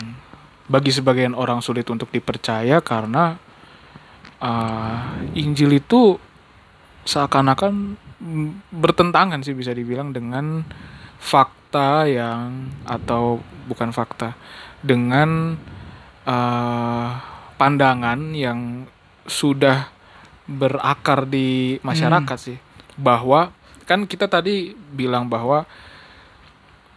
bagi 0.69 0.93
sebagian 0.93 1.37
orang 1.37 1.61
sulit 1.65 1.89
untuk 1.89 2.09
dipercaya 2.13 2.81
karena 2.81 3.37
ah, 4.41 5.17
Injil 5.37 5.81
itu 5.81 6.21
seakan-akan 7.09 7.97
bertentangan 8.69 9.41
sih 9.41 9.57
bisa 9.57 9.73
dibilang 9.73 10.13
dengan 10.13 10.61
fakta 11.17 12.05
yang 12.05 12.69
atau 12.85 13.41
bukan 13.65 13.89
fakta 13.97 14.37
dengan 14.85 15.57
ah, 16.29 17.17
pandangan 17.57 18.37
yang 18.37 18.85
sudah 19.25 19.89
berakar 20.49 21.25
di 21.29 21.81
masyarakat 21.81 22.39
sih 22.39 22.59
bahwa 22.97 23.53
kan 23.89 24.05
kita 24.05 24.29
tadi 24.29 24.77
bilang 24.93 25.33
bahwa 25.33 25.65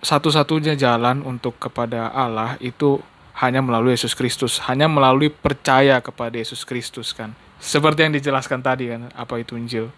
satu-satunya 0.01 0.75
jalan 0.75 1.23
untuk 1.23 1.55
kepada 1.61 2.09
Allah 2.11 2.57
itu 2.59 2.99
hanya 3.37 3.61
melalui 3.63 3.95
Yesus 3.95 4.17
Kristus, 4.17 4.59
hanya 4.67 4.89
melalui 4.89 5.29
percaya 5.29 6.01
kepada 6.01 6.35
Yesus 6.35 6.65
Kristus 6.65 7.13
kan. 7.13 7.33
Seperti 7.61 8.09
yang 8.09 8.13
dijelaskan 8.17 8.65
tadi 8.65 8.89
kan, 8.89 9.13
apa 9.13 9.37
itu 9.37 9.53
Injil. 9.53 9.93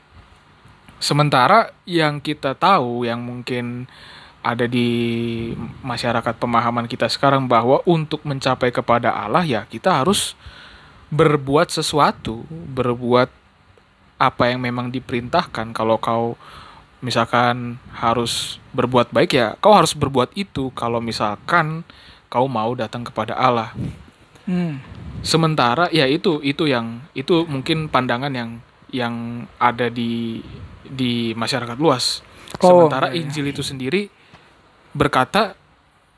Sementara 0.99 1.71
yang 1.87 2.19
kita 2.19 2.55
tahu 2.59 3.07
yang 3.07 3.23
mungkin 3.23 3.87
ada 4.43 4.67
di 4.67 4.91
masyarakat 5.79 6.35
pemahaman 6.35 6.91
kita 6.91 7.07
sekarang 7.07 7.47
bahwa 7.47 7.79
untuk 7.87 8.27
mencapai 8.27 8.75
kepada 8.75 9.15
Allah 9.15 9.47
ya 9.47 9.63
kita 9.63 10.03
harus 10.03 10.35
berbuat 11.07 11.71
sesuatu, 11.71 12.43
berbuat 12.51 13.31
apa 14.19 14.43
yang 14.51 14.59
memang 14.59 14.91
diperintahkan. 14.91 15.71
Kalau 15.71 15.95
kau 15.99 16.35
misalkan 16.99 17.79
harus 17.95 18.59
berbuat 18.71 19.11
baik 19.11 19.35
ya 19.35 19.59
kau 19.59 19.75
harus 19.75 19.91
berbuat 19.91 20.31
itu 20.39 20.71
kalau 20.71 21.03
misalkan 21.03 21.83
kau 22.27 22.47
mau 22.51 22.75
datang 22.75 23.07
kepada 23.07 23.35
Allah. 23.35 23.71
Hmm. 24.43 24.79
Sementara 25.23 25.87
ya 25.87 26.03
itu 26.03 26.43
itu 26.43 26.67
yang 26.67 26.99
itu 27.15 27.47
mungkin 27.47 27.87
pandangan 27.87 28.29
yang 28.35 28.59
yang 28.91 29.47
ada 29.57 29.87
di 29.87 30.43
di 30.83 31.31
masyarakat 31.33 31.79
luas. 31.79 32.19
Oh, 32.59 32.85
Sementara 32.85 33.09
iya, 33.09 33.23
iya. 33.23 33.31
Injil 33.31 33.45
itu 33.49 33.63
sendiri 33.63 34.11
berkata 34.93 35.55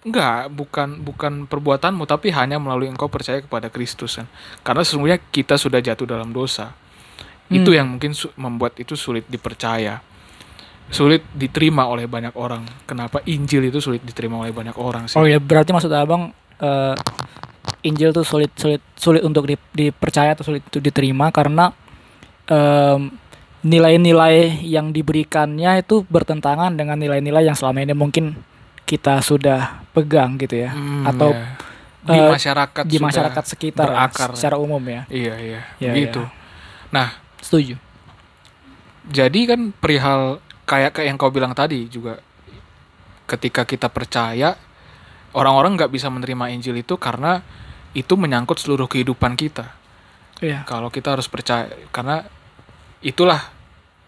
enggak 0.05 0.51
bukan 0.53 1.01
bukan 1.01 1.33
perbuatanmu 1.49 2.05
tapi 2.05 2.29
hanya 2.29 2.57
melalui 2.57 2.89
engkau 2.89 3.07
percaya 3.07 3.39
kepada 3.45 3.69
Kristus 3.69 4.17
kan. 4.17 4.27
Karena 4.65 4.81
sesungguhnya 4.81 5.21
kita 5.21 5.55
sudah 5.55 5.79
jatuh 5.79 6.09
dalam 6.09 6.33
dosa. 6.33 6.73
Itu 7.45 7.71
Hmm. 7.71 7.77
yang 7.77 7.87
mungkin 7.95 8.11
membuat 8.41 8.81
itu 8.81 8.97
sulit 8.97 9.29
dipercaya. 9.29 10.01
Sulit 10.89 11.25
diterima 11.33 11.85
oleh 11.89 12.09
banyak 12.09 12.33
orang. 12.37 12.65
Kenapa 12.89 13.21
Injil 13.25 13.69
itu 13.69 13.77
sulit 13.81 14.01
diterima 14.01 14.41
oleh 14.41 14.53
banyak 14.53 14.77
orang 14.81 15.05
sih? 15.09 15.17
Oh 15.17 15.25
ya 15.29 15.37
berarti 15.37 15.69
maksud 15.73 15.93
abang 15.93 16.33
eh, 16.57 16.95
Injil 17.81 18.09
tuh 18.09 18.21
sulit 18.21 18.49
sulit 18.53 18.81
sulit 18.93 19.21
untuk 19.21 19.45
di- 19.45 19.61
dipercaya 19.71 20.33
atau 20.33 20.43
sulit 20.43 20.61
untuk 20.63 20.81
diterima 20.81 21.29
karena 21.29 21.69
em, 22.45 23.13
nilai-nilai 23.61 24.61
yang 24.61 24.89
diberikannya 24.89 25.81
itu 25.81 26.05
bertentangan 26.05 26.73
dengan 26.73 26.95
nilai-nilai 26.95 27.41
yang 27.43 27.57
selama 27.57 27.81
ini 27.81 27.93
mungkin 27.93 28.37
kita 28.85 29.17
sudah 29.19 29.81
pegang 29.91 30.37
gitu 30.37 30.61
ya 30.61 30.69
Hmm, 30.69 31.01
atau 31.03 31.33
ya. 31.33 31.57
di 32.05 32.13
eh, 32.15 32.29
masyarakat 32.29 32.83
di 32.85 32.97
masyarakat 33.01 33.43
sekitar 33.47 33.89
berakar. 33.89 34.29
secara 34.37 34.57
umum 34.57 34.81
ya 34.81 35.09
Iya, 35.09 35.33
iya. 35.35 35.59
Ya, 35.81 35.91
gitu. 35.95 36.21
ya. 36.21 36.29
Nah, 36.93 37.07
setuju 37.41 37.81
jadi 39.05 39.39
kan 39.45 39.69
perihal 39.71 40.37
kayak 40.65 40.93
kayak 40.93 41.07
yang 41.09 41.17
kau 41.17 41.29
bilang 41.29 41.53
tadi 41.53 41.85
juga 41.85 42.17
ketika 43.25 43.61
kita 43.61 43.85
percaya 43.87 44.53
orang-orang 45.35 45.75
nggak 45.75 45.91
bisa 45.91 46.07
menerima 46.07 46.55
Injil 46.55 46.79
itu 46.79 46.95
karena 46.95 47.43
itu 47.91 48.15
menyangkut 48.15 48.59
seluruh 48.59 48.87
kehidupan 48.87 49.35
kita. 49.35 49.75
Iya. 50.39 50.63
Kalau 50.67 50.87
kita 50.91 51.15
harus 51.15 51.27
percaya 51.27 51.69
karena 51.91 52.23
itulah 53.03 53.51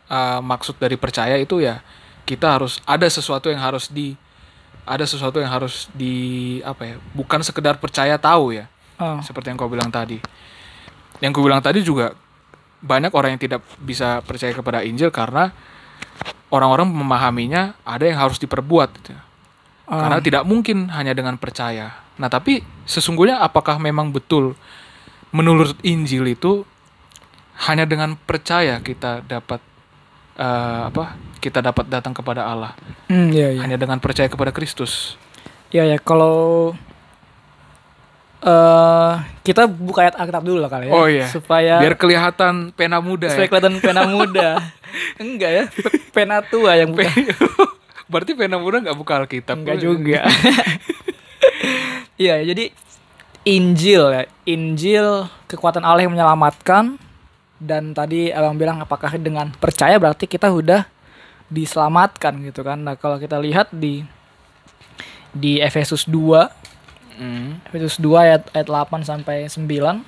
uh, 0.08 0.40
maksud 0.40 0.80
dari 0.80 0.96
percaya 0.96 1.36
itu 1.38 1.60
ya 1.60 1.84
kita 2.28 2.60
harus 2.60 2.80
ada 2.84 3.08
sesuatu 3.08 3.48
yang 3.48 3.62
harus 3.64 3.92
di 3.92 4.16
ada 4.88 5.04
sesuatu 5.04 5.40
yang 5.40 5.52
harus 5.52 5.92
di 5.92 6.58
apa 6.64 6.84
ya 6.84 6.96
bukan 7.12 7.44
sekedar 7.44 7.80
percaya 7.80 8.16
tahu 8.20 8.56
ya 8.56 8.68
Oh, 8.98 9.22
seperti 9.22 9.54
yang 9.54 9.58
kau 9.62 9.70
bilang 9.70 9.94
tadi. 9.94 10.18
Yang 11.22 11.32
kau 11.38 11.46
bilang 11.46 11.62
tadi 11.62 11.86
juga 11.86 12.18
banyak 12.82 13.14
orang 13.14 13.38
yang 13.38 13.42
tidak 13.42 13.62
bisa 13.82 14.26
percaya 14.26 14.54
kepada 14.54 14.82
Injil 14.82 15.14
karena 15.14 15.54
orang-orang 16.50 16.90
memahaminya 16.90 17.78
ada 17.86 18.06
yang 18.10 18.18
harus 18.18 18.42
diperbuat 18.42 18.90
gitu. 19.02 19.14
Karena 19.88 20.20
tidak 20.20 20.44
mungkin 20.44 20.92
hanya 20.92 21.16
dengan 21.16 21.40
percaya. 21.40 21.96
Nah, 22.20 22.28
tapi 22.28 22.60
sesungguhnya 22.84 23.40
apakah 23.40 23.80
memang 23.80 24.12
betul 24.12 24.60
menurut 25.32 25.80
Injil 25.80 26.28
itu 26.28 26.68
hanya 27.68 27.88
dengan 27.88 28.20
percaya 28.20 28.84
kita 28.84 29.24
dapat 29.24 29.64
eh, 30.36 30.82
apa? 30.92 31.16
Kita 31.40 31.64
dapat 31.64 31.88
datang 31.88 32.12
kepada 32.12 32.44
Allah. 32.44 32.76
Hmm, 33.08 33.32
iya, 33.32 33.56
iya. 33.56 33.62
Hanya 33.64 33.80
dengan 33.80 34.04
percaya 34.04 34.28
kepada 34.28 34.52
Kristus. 34.52 35.16
Ya 35.72 35.88
ya 35.88 35.96
kalau 36.04 36.76
eh 38.38 39.14
kita 39.42 39.66
buka 39.66 40.06
ayat 40.06 40.16
Alkitab 40.20 40.44
dulu 40.44 40.60
lah 40.62 40.70
kali 40.70 40.92
ya. 40.92 40.94
Oh, 40.94 41.08
iya. 41.08 41.26
Supaya 41.32 41.80
Biar 41.80 41.96
kelihatan 41.96 42.76
pena 42.76 43.00
muda 43.00 43.32
supaya 43.32 43.48
ya. 43.48 43.52
kelihatan 43.56 43.76
pena 43.80 44.04
muda. 44.04 44.50
Enggak 45.24 45.52
ya, 45.52 45.64
pe- 45.72 46.04
pena 46.12 46.44
tua 46.44 46.76
yang 46.76 46.92
buka. 46.92 47.08
Berarti 48.08 48.32
pena 48.34 48.60
muda 48.60 48.80
nggak 48.80 48.98
buka 48.98 49.24
Alkitab. 49.24 49.56
Enggak 49.64 49.80
juga. 49.84 50.22
Iya, 52.18 52.42
jadi 52.42 52.74
Injil 53.46 54.10
ya. 54.10 54.26
Injil 54.50 55.30
kekuatan 55.46 55.86
Allah 55.86 56.10
yang 56.10 56.18
menyelamatkan 56.18 56.98
dan 57.62 57.94
tadi 57.94 58.34
Abang 58.34 58.58
bilang 58.58 58.82
apakah 58.82 59.14
dengan 59.22 59.54
percaya 59.54 60.02
berarti 60.02 60.26
kita 60.26 60.50
udah 60.50 60.90
diselamatkan 61.54 62.42
gitu 62.42 62.66
kan. 62.66 62.82
Nah, 62.82 62.98
kalau 62.98 63.22
kita 63.22 63.38
lihat 63.38 63.70
di 63.70 64.02
di 65.30 65.62
Efesus 65.62 66.10
2 66.10 66.50
Hmm. 67.18 67.58
Efesus 67.66 67.98
2 67.98 68.14
ayat, 68.14 68.46
ayat 68.54 68.70
8 68.70 69.02
sampai 69.02 69.50
9. 69.50 70.06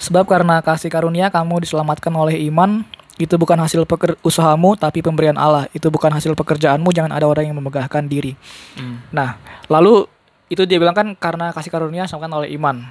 Sebab 0.00 0.24
karena 0.24 0.64
kasih 0.64 0.88
karunia 0.88 1.28
kamu 1.28 1.60
diselamatkan 1.68 2.08
oleh 2.16 2.40
iman, 2.48 2.80
itu 3.20 3.36
bukan 3.36 3.60
hasil 3.60 3.84
peker- 3.84 4.16
usahamu 4.24 4.72
tapi 4.80 5.04
pemberian 5.04 5.36
Allah. 5.36 5.68
Itu 5.76 5.92
bukan 5.92 6.08
hasil 6.08 6.32
pekerjaanmu, 6.32 6.88
jangan 6.96 7.12
ada 7.12 7.28
orang 7.28 7.52
yang 7.52 7.56
memegahkan 7.60 8.08
diri. 8.08 8.32
Hmm. 8.80 9.04
Nah, 9.12 9.36
lalu 9.68 10.08
itu 10.48 10.64
dia 10.64 10.80
bilang 10.80 10.96
kan 10.96 11.12
karena 11.14 11.52
kasih 11.52 11.68
karunia 11.68 12.08
diselamatkan 12.08 12.40
oleh 12.42 12.48
iman. 12.56 12.82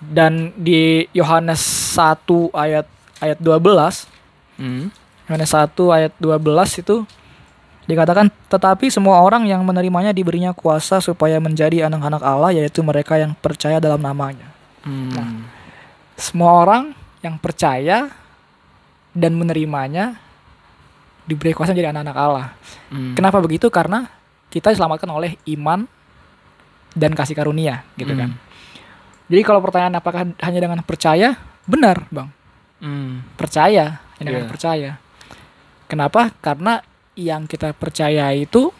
Dan 0.00 0.54
di 0.56 1.04
Yohanes 1.12 1.60
1 1.92 2.54
ayat 2.56 2.86
ayat 3.20 3.38
12, 3.42 4.08
Hmm. 4.60 4.92
Yohanes 5.24 5.50
1 5.56 5.88
ayat 5.88 6.12
12 6.20 6.84
itu 6.84 7.04
dikatakan 7.88 8.28
tetapi 8.46 8.92
semua 8.92 9.18
orang 9.24 9.48
yang 9.48 9.64
menerimanya 9.66 10.14
diberinya 10.14 10.54
kuasa 10.54 11.02
supaya 11.02 11.40
menjadi 11.42 11.90
anak-anak 11.90 12.22
Allah 12.22 12.54
yaitu 12.54 12.84
mereka 12.84 13.16
yang 13.16 13.32
percaya 13.34 13.80
dalam 13.80 13.98
namanya. 13.98 14.52
Hmm. 14.84 15.48
Semua 16.14 16.60
orang 16.60 16.92
yang 17.24 17.40
percaya 17.40 18.12
dan 19.12 19.34
menerimanya 19.34 20.18
diberi 21.26 21.54
kuasa 21.54 21.70
menjadi 21.72 21.94
anak-anak 21.94 22.16
Allah. 22.16 22.46
Hmm. 22.90 23.14
Kenapa 23.14 23.38
begitu? 23.38 23.70
Karena 23.70 24.06
kita 24.50 24.74
diselamatkan 24.74 25.10
oleh 25.10 25.38
iman 25.54 25.86
dan 26.90 27.14
kasih 27.14 27.38
karunia, 27.38 27.86
gitu 27.94 28.10
kan. 28.18 28.34
Hmm. 28.34 28.40
Jadi 29.30 29.42
kalau 29.46 29.62
pertanyaan 29.62 29.94
apakah 29.94 30.26
hanya 30.26 30.58
dengan 30.58 30.82
percaya? 30.82 31.38
Benar, 31.70 32.06
Bang. 32.10 32.34
Hmm. 32.80 33.20
percaya 33.36 34.00
hanya 34.16 34.24
dengan 34.32 34.48
Iya. 34.48 34.52
percaya 34.56 34.90
kenapa 35.84 36.32
karena 36.40 36.80
yang 37.12 37.44
kita 37.44 37.76
percaya 37.76 38.32
itu 38.32 38.72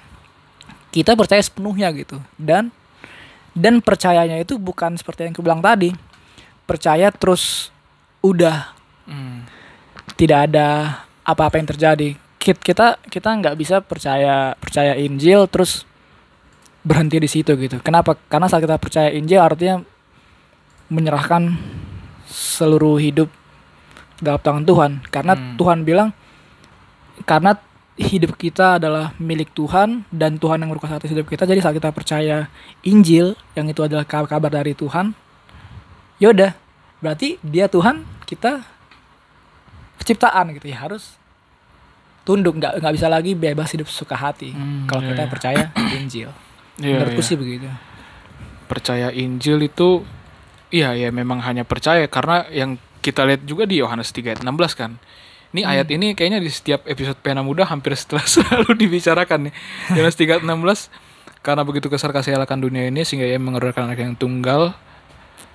kita 0.89 1.13
percaya 1.13 1.45
sepenuhnya 1.45 1.93
gitu 1.93 2.17
dan 2.41 2.73
dan 3.53 3.85
percayanya 3.85 4.41
itu 4.41 4.57
bukan 4.57 4.97
seperti 4.97 5.29
yang 5.29 5.37
aku 5.37 5.45
bilang 5.45 5.61
tadi 5.61 5.93
percaya 6.65 7.13
terus 7.13 7.69
udah 8.25 8.73
Hmm. 9.05 9.45
Tidak 10.21 10.53
ada 10.53 11.01
apa-apa 11.25 11.57
yang 11.57 11.69
terjadi. 11.73 12.09
Kit- 12.37 12.61
kita 12.61 13.01
kita 13.09 13.33
nggak 13.33 13.57
bisa 13.57 13.81
percaya 13.81 14.53
percaya 14.61 14.93
Injil 15.01 15.49
terus 15.49 15.89
berhenti 16.85 17.17
di 17.17 17.29
situ 17.29 17.57
gitu. 17.57 17.81
Kenapa? 17.81 18.17
Karena 18.29 18.49
saat 18.49 18.61
kita 18.61 18.77
percaya 18.77 19.09
Injil 19.09 19.41
artinya 19.41 19.81
menyerahkan 20.93 21.57
seluruh 22.29 23.01
hidup 23.01 23.33
dalam 24.21 24.41
tangan 24.41 24.65
Tuhan. 24.69 24.91
Karena 25.09 25.33
Hmm. 25.37 25.57
Tuhan 25.57 25.79
bilang 25.89 26.13
karena 27.25 27.57
hidup 28.01 28.41
kita 28.41 28.81
adalah 28.81 29.13
milik 29.21 29.53
Tuhan 29.53 30.09
dan 30.09 30.41
Tuhan 30.41 30.65
yang 30.65 30.73
berkuasa 30.73 30.97
atas 30.97 31.13
hidup 31.13 31.29
kita 31.29 31.45
jadi 31.45 31.61
saat 31.61 31.77
kita 31.77 31.93
percaya 31.93 32.49
Injil 32.81 33.37
yang 33.53 33.69
itu 33.69 33.85
adalah 33.85 34.09
kab- 34.09 34.25
kabar 34.25 34.49
dari 34.49 34.73
Tuhan 34.73 35.13
yaudah 36.17 36.57
berarti 37.05 37.37
dia 37.45 37.69
Tuhan 37.69 38.09
kita 38.25 38.65
penciptaan 40.01 40.57
gitu 40.57 40.67
ya 40.67 40.81
harus 40.81 41.21
tunduk 42.25 42.57
nggak 42.57 42.81
nggak 42.81 42.95
bisa 42.97 43.07
lagi 43.07 43.33
bebas 43.33 43.69
hidup 43.71 43.89
suka 43.89 44.17
hati 44.17 44.53
Hmm, 44.53 44.85
kalau 44.85 45.05
iya, 45.05 45.09
kita 45.13 45.23
iya. 45.23 45.31
percaya 45.31 45.65
Injil 46.01 46.31
Iya, 46.81 46.97
menurutku 46.97 47.21
iya. 47.21 47.29
sih 47.29 47.37
begitu 47.37 47.69
Percaya 48.65 49.09
Injil 49.11 49.59
itu 49.61 50.01
iya 50.71 50.95
ya 50.95 51.11
memang 51.11 51.43
hanya 51.43 51.67
percaya 51.67 52.07
karena 52.07 52.47
yang 52.49 52.79
kita 53.01 53.27
lihat 53.27 53.43
juga 53.43 53.65
di 53.65 53.81
Yohanes 53.81 54.13
3 54.13 54.37
ayat 54.37 54.41
16 54.45 54.77
kan. 54.77 55.01
Ini 55.51 55.65
Hmm. 55.65 55.73
ayat 55.73 55.89
ini 55.91 56.15
kayaknya 56.15 56.39
di 56.39 56.47
setiap 56.47 56.87
episode 56.87 57.19
Pena 57.19 57.43
Muda 57.43 57.67
hampir 57.67 57.97
setelah 57.99 58.23
selalu 58.31 58.77
dibicarakan 58.79 59.51
nih. 59.51 59.55
Yohanes 59.99 60.15
3 60.15 60.39
ayat 60.39 60.45
16 60.47 60.93
karena 61.41 61.63
begitu 61.65 61.89
besar 61.89 62.13
kasih 62.13 62.37
akan 62.37 62.59
dunia 62.61 62.87
ini 62.87 63.03
sehingga 63.03 63.25
ia 63.25 63.41
mengerahkan 63.41 63.89
anak 63.89 63.99
yang 63.99 64.15
tunggal 64.15 64.77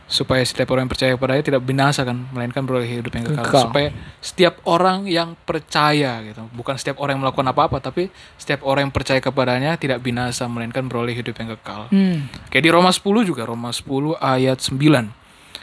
supaya 0.06 0.46
setiap 0.46 0.70
orang 0.70 0.86
yang 0.86 0.94
percaya 0.94 1.12
kepadanya 1.18 1.44
tidak 1.44 1.62
binasa 1.66 2.06
kan 2.06 2.30
melainkan 2.30 2.62
beroleh 2.62 2.86
hidup 2.86 3.10
yang 3.10 3.26
kekal. 3.26 3.46
Kekal. 3.50 3.64
supaya 3.66 3.88
setiap 4.22 4.56
orang 4.70 5.10
yang 5.10 5.34
percaya 5.50 6.22
gitu 6.22 6.46
bukan 6.54 6.78
setiap 6.78 7.02
orang 7.02 7.18
yang 7.18 7.24
melakukan 7.26 7.50
apa-apa 7.50 7.82
tapi 7.82 8.14
setiap 8.38 8.62
orang 8.70 8.90
yang 8.90 8.94
percaya 8.94 9.18
kepadanya 9.18 9.74
tidak 9.82 10.06
binasa 10.06 10.46
melainkan 10.46 10.86
beroleh 10.86 11.18
hidup 11.18 11.34
yang 11.42 11.58
kekal 11.58 11.90
hmm. 11.90 12.36
Kayak 12.56 12.64
di 12.64 12.72
Roma 12.72 12.92
10 12.94 13.04
juga, 13.28 13.44
Roma 13.44 13.70
10 13.74 14.16
ayat 14.16 14.64
9. 14.64 15.12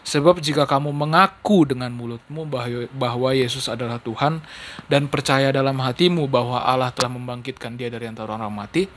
Sebab 0.03 0.43
jika 0.43 0.67
kamu 0.67 0.91
mengaku 0.91 1.63
dengan 1.63 1.95
mulutmu 1.95 2.43
bahwa, 2.45 2.91
bahwa 2.91 3.31
Yesus 3.33 3.71
adalah 3.71 4.03
Tuhan 4.03 4.43
dan 4.91 5.07
percaya 5.07 5.55
dalam 5.55 5.79
hatimu 5.79 6.27
bahwa 6.27 6.59
Allah 6.59 6.91
telah 6.91 7.15
membangkitkan 7.15 7.79
dia 7.79 7.87
dari 7.87 8.11
antara 8.11 8.35
orang 8.35 8.51
mati, 8.51 8.91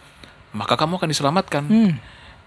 maka 0.51 0.73
kamu 0.73 0.97
akan 0.97 1.09
diselamatkan. 1.13 1.63
Hmm. 1.69 1.93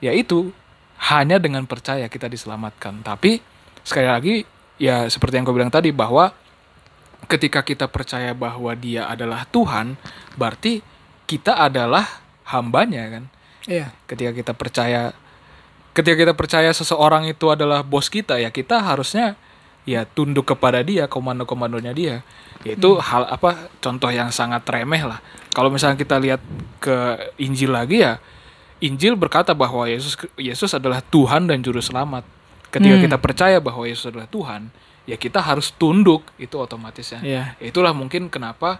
Yaitu 0.03 0.51
hanya 0.99 1.39
dengan 1.39 1.65
percaya 1.65 2.11
kita 2.11 2.27
diselamatkan. 2.27 3.07
Tapi 3.07 3.39
sekali 3.87 4.09
lagi 4.09 4.35
ya 4.79 5.07
seperti 5.07 5.39
yang 5.39 5.47
kau 5.47 5.55
bilang 5.55 5.71
tadi 5.71 5.95
bahwa 5.95 6.35
ketika 7.31 7.63
kita 7.63 7.87
percaya 7.87 8.35
bahwa 8.35 8.75
dia 8.75 9.07
adalah 9.07 9.47
Tuhan, 9.51 9.95
berarti 10.35 10.83
kita 11.29 11.55
adalah 11.55 12.07
hambanya 12.49 13.05
kan? 13.19 13.25
Iya. 13.69 13.93
Ketika 14.09 14.33
kita 14.33 14.53
percaya 14.57 15.13
ketika 15.93 16.17
kita 16.17 16.35
percaya 16.35 16.71
seseorang 16.71 17.27
itu 17.27 17.51
adalah 17.51 17.83
bos 17.83 18.07
kita 18.07 18.39
ya 18.39 18.55
kita 18.55 18.79
harusnya 18.79 19.35
ya 19.83 20.07
tunduk 20.07 20.47
kepada 20.47 20.81
dia 20.85 21.07
komando-komandonya 21.07 21.93
dia. 21.93 22.17
Yaitu 22.67 22.99
hal 22.99 23.29
apa 23.31 23.71
contoh 23.79 24.11
yang 24.11 24.35
sangat 24.35 24.67
remeh 24.67 25.07
lah. 25.07 25.23
Kalau 25.55 25.71
misalnya 25.71 25.95
kita 25.95 26.19
lihat 26.19 26.43
ke 26.83 26.97
Injil 27.39 27.71
lagi 27.71 28.03
ya 28.03 28.19
Injil 28.79 29.14
berkata 29.14 29.51
bahwa 29.53 29.85
Yesus 29.85 30.14
Yesus 30.35 30.71
adalah 30.71 31.03
Tuhan 31.03 31.47
dan 31.47 31.59
juru 31.59 31.79
selamat 31.79 32.23
ketika 32.69 32.95
Hmm. 32.95 33.05
kita 33.05 33.17
percaya 33.17 33.59
bahwa 33.59 33.83
Yesus 33.83 34.07
adalah 34.07 34.27
Tuhan 34.27 34.71
ya 35.03 35.17
kita 35.17 35.41
harus 35.41 35.73
tunduk 35.73 36.29
itu 36.37 36.55
otomatis 36.55 37.09
ya 37.09 37.21
iya 37.21 37.45
itulah 37.59 37.91
mungkin 37.91 38.29
kenapa 38.29 38.77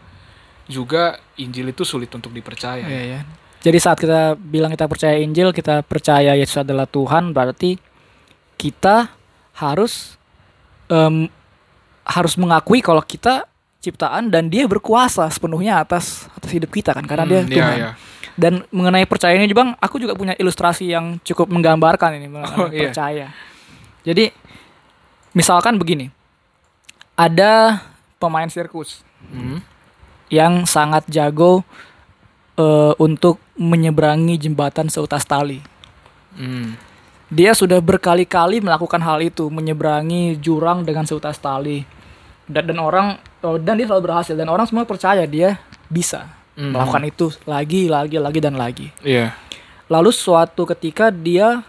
juga 0.65 1.17
Injil 1.35 1.73
itu 1.73 1.83
sulit 1.83 2.11
untuk 2.11 2.31
dipercaya 2.31 2.85
Iya, 2.85 3.03
iya. 3.03 3.21
Jadi 3.59 3.79
saat 3.79 3.99
kita 3.99 4.37
bilang 4.37 4.71
kita 4.71 4.87
percaya 4.87 5.19
Injil, 5.19 5.51
kita 5.51 5.83
percaya 5.83 6.31
Yesus 6.33 6.63
adalah 6.63 6.87
Tuhan, 6.87 7.35
berarti 7.35 7.75
kita 8.55 9.11
harus 9.53 10.15
em, 10.87 11.27
harus 12.05 12.39
mengakui 12.39 12.79
kalau 12.79 13.03
kita 13.03 13.51
ciptaan 13.79 14.29
dan 14.29 14.47
dia 14.47 14.63
berkuasa 14.65 15.27
sepenuhnya 15.27 15.79
atas 15.79 16.31
atas 16.33 16.51
hidup 16.51 16.71
kita 16.71 16.95
kan 16.95 17.03
karena 17.03 17.25
dia 17.25 17.41
Hmm, 17.41 17.51
iya, 17.51 17.57
Tuhan. 17.57 17.75
iya. 17.75 17.91
Dan 18.39 18.63
mengenai 18.71 19.03
percaya 19.03 19.35
ini 19.35 19.51
juga 19.51 19.75
aku 19.83 19.99
juga 19.99 20.15
punya 20.15 20.39
ilustrasi 20.39 20.87
yang 20.87 21.19
cukup 21.27 21.51
menggambarkan 21.51 22.23
ini 22.23 22.31
mengenai 22.31 22.55
Oh, 22.55 22.71
iya. 22.71 22.87
percaya. 22.87 23.27
Jadi 24.07 24.31
misalkan 25.35 25.75
begini. 25.75 26.15
Ada 27.19 27.83
pemain 28.23 28.47
sirkus 28.47 29.03
Hmm. 29.19 29.59
yang 30.31 30.63
sangat 30.63 31.03
jago 31.11 31.67
eh, 32.55 32.95
untuk 33.03 33.43
menyeberangi 33.59 34.39
jembatan 34.39 34.87
seutas 34.87 35.27
tali. 35.27 35.59
Hmm. 36.39 36.79
Dia 37.29 37.59
sudah 37.59 37.83
berkali-kali 37.83 38.63
melakukan 38.63 39.03
hal 39.03 39.19
itu, 39.21 39.51
menyeberangi 39.51 40.39
jurang 40.39 40.87
dengan 40.87 41.03
seutas 41.05 41.43
tali. 41.43 41.83
Dan, 42.47 42.71
dan 42.71 42.79
orang 42.79 43.19
oh, 43.43 43.59
dan 43.59 43.77
dia 43.77 43.91
selalu 43.91 44.07
berhasil 44.07 44.39
dan 44.39 44.47
orang 44.47 44.65
semua 44.65 44.87
percaya 44.87 45.27
dia 45.27 45.59
bisa 45.91 46.38
Mhm. 46.59 46.75
melakukan 46.75 47.05
itu 47.07 47.27
lagi, 47.47 47.87
lagi, 47.87 48.19
lagi 48.19 48.41
dan 48.43 48.59
lagi. 48.59 48.91
Iya. 49.01 49.31
Lalu 49.87 50.11
suatu 50.11 50.67
ketika 50.67 51.09
dia 51.09 51.63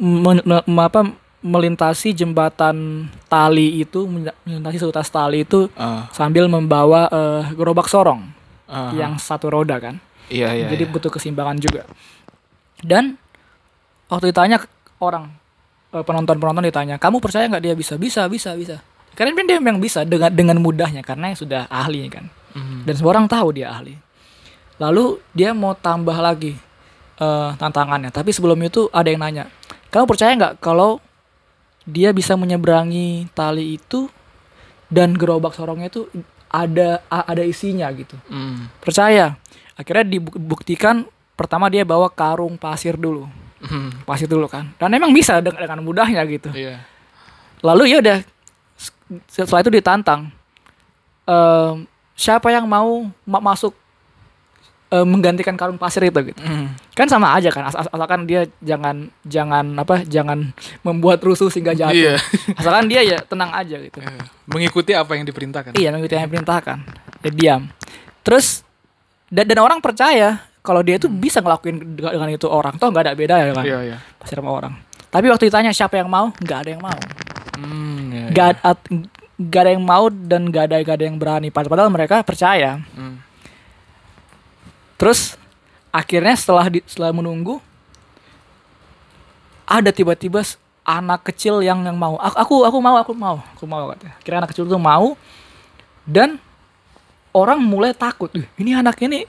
men- 0.00 0.40
me- 0.42 0.64
me- 0.64 0.84
apa, 0.84 1.04
melintasi 1.38 2.10
jembatan 2.10 3.06
tali 3.28 3.78
itu, 3.78 4.08
melintasi 4.08 4.80
seutas 4.80 5.06
tali 5.06 5.44
itu 5.44 5.68
Ah, 5.76 6.08
sambil 6.10 6.48
membawa 6.48 7.06
eh, 7.06 7.42
gerobak 7.54 7.86
sorong 7.86 8.26
ah, 8.66 8.90
yang 8.90 9.20
satu 9.20 9.52
roda 9.52 9.78
kan. 9.78 10.00
iya 10.26 10.50
iya. 10.50 10.66
Jadi 10.66 10.82
iya. 10.82 10.90
butuh 10.90 11.12
keseimbangan 11.12 11.60
juga. 11.60 11.86
Dan 12.80 13.14
waktu 14.08 14.34
ditanya 14.34 14.58
orang 14.98 15.30
eh, 15.92 16.02
penonton-penonton 16.02 16.66
ditanya, 16.66 16.96
"Kamu 16.98 17.22
percaya 17.22 17.46
nggak 17.46 17.62
dia 17.62 17.74
bisa?" 17.78 17.94
Bisa, 17.94 18.26
bisa, 18.26 18.56
bisa. 18.58 18.82
Karena 19.16 19.32
dia 19.42 19.56
memang 19.58 19.80
bisa 19.80 20.04
dengan 20.04 20.28
dengan 20.28 20.60
mudahnya 20.60 21.00
karena 21.00 21.32
sudah 21.32 21.64
ahli 21.66 22.04
kan. 22.12 22.28
Mhm. 22.52 22.84
Dan 22.84 22.92
semua 22.94 23.16
orang 23.16 23.26
tahu 23.26 23.56
dia 23.56 23.72
ahli. 23.72 23.96
Lalu 24.76 25.18
dia 25.32 25.56
mau 25.56 25.72
tambah 25.72 26.14
lagi 26.14 26.52
eh, 27.16 27.50
tantangannya. 27.56 28.12
Tapi 28.12 28.28
sebelum 28.28 28.60
itu 28.60 28.92
ada 28.92 29.08
yang 29.08 29.24
nanya, 29.24 29.48
"Kamu 29.88 30.04
percaya 30.04 30.36
nggak 30.36 30.60
kalau 30.60 31.00
dia 31.88 32.12
bisa 32.12 32.36
menyeberangi 32.36 33.32
tali 33.32 33.80
itu 33.80 34.12
dan 34.92 35.16
gerobak 35.16 35.56
sorongnya 35.56 35.88
itu 35.88 36.04
ada 36.52 37.00
ada 37.08 37.40
isinya 37.40 37.88
gitu?" 37.96 38.20
Hmm. 38.28 38.68
percaya 38.84 39.40
akhirnya 39.76 40.20
dibuktikan 40.20 41.08
pertama 41.36 41.68
dia 41.68 41.84
bawa 41.84 42.12
karung 42.12 42.56
pasir 42.56 42.96
dulu 42.96 43.28
Hmm. 43.64 43.88
pasir 44.04 44.28
dulu 44.28 44.44
kan 44.46 44.68
dan 44.76 44.92
emang 44.92 45.10
bisa 45.10 45.40
dengan, 45.40 45.64
dengan 45.64 45.80
mudahnya 45.80 46.20
gitu 46.28 46.52
Iya. 46.52 46.84
lalu 47.64 47.96
ya 47.96 47.98
udah 48.04 48.18
setelah 49.26 49.60
itu 49.60 49.72
ditantang 49.72 50.28
Ehm, 51.24 51.84
siapa 52.12 52.48
yang 52.48 52.64
mau 52.64 53.02
ma- 53.22 53.42
masuk 53.44 53.74
eh, 54.86 55.02
menggantikan 55.02 55.52
karung 55.52 55.74
pasir 55.74 55.98
itu 56.00 56.14
gitu 56.24 56.38
Hmm. 56.38 56.70
kan 56.92 57.04
sama 57.04 57.34
aja 57.34 57.50
kan 57.50 57.66
as- 57.66 57.74
as- 57.74 57.90
asalkan 57.90 58.22
dia 58.22 58.46
jangan 58.60 59.10
jangan 59.20 59.74
apa 59.74 60.06
jangan 60.06 60.54
membuat 60.80 61.18
rusuh 61.20 61.50
sehingga 61.50 61.74
jatuh 61.74 61.90
Iya. 61.92 62.14
asalkan 62.54 62.86
dia 62.86 63.02
ya 63.02 63.18
tenang 63.20 63.50
aja 63.50 63.74
gitu 63.76 63.98
Eh, 63.98 64.22
Mengikuti 64.46 64.94
apa 64.94 65.10
yang 65.12 65.26
diperintahkan. 65.26 65.74
Iya, 65.74 65.90
mengikuti 65.90 66.14
yang 66.14 66.26
diperintahkan. 66.26 66.78
Ya 67.20 67.30
diam. 67.32 67.62
Terus 68.22 68.62
dan, 69.26 69.42
dan 69.44 69.58
orang 69.58 69.82
percaya 69.82 70.38
kalau 70.62 70.80
dia 70.80 70.94
itu 70.94 71.06
bisa 71.06 71.38
ngelakuin 71.38 71.98
dengan, 71.98 72.26
itu 72.28 72.46
orang. 72.46 72.74
Toh 72.76 72.86
nggak 72.86 73.04
ada 73.04 73.14
beda 73.14 73.34
ya 73.36 73.50
kan. 73.50 73.64
Iya 73.64 73.78
iya. 73.84 73.96
Pasti 74.16 74.34
sama 74.34 74.50
orang. 74.50 74.78
Tapi 75.10 75.26
waktu 75.26 75.50
ditanya 75.50 75.70
siapa 75.70 75.94
yang 75.96 76.06
mau, 76.06 76.30
nggak 76.32 76.58
ada 76.60 76.70
yang 76.70 76.78
mau. 76.80 76.98
Hmm, 77.56 77.95
ad- 78.42 78.88
nggak 79.36 79.60
ada 79.60 79.70
yang 79.76 79.84
mau 79.84 80.08
dan 80.08 80.48
nggak 80.48 80.64
ada 80.68 80.76
nggak 80.80 80.96
ada 80.96 81.04
yang 81.04 81.16
berani. 81.16 81.48
Pad- 81.52 81.68
Padahal 81.68 81.92
mereka 81.92 82.20
percaya. 82.24 82.80
Hmm. 82.96 83.20
Terus 84.96 85.36
akhirnya 85.92 86.36
setelah 86.36 86.66
di, 86.68 86.80
setelah 86.84 87.12
menunggu 87.12 87.60
ada 89.66 89.90
tiba-tiba 89.90 90.40
anak 90.86 91.26
kecil 91.32 91.60
yang 91.60 91.82
yang 91.82 91.98
mau. 91.98 92.16
Aku 92.16 92.38
aku 92.38 92.54
aku 92.64 92.78
mau, 92.78 92.96
aku 92.96 93.12
mau, 93.12 93.36
aku 93.42 93.64
mau 93.66 93.90
katanya. 93.92 94.14
Kira 94.22 94.34
anak 94.40 94.54
kecil 94.54 94.64
itu 94.64 94.78
mau 94.78 95.18
dan 96.06 96.38
orang 97.34 97.58
mulai 97.60 97.92
takut. 97.92 98.30
"Ih, 98.32 98.46
ini 98.56 98.72
anak 98.72 98.96
ini 99.02 99.26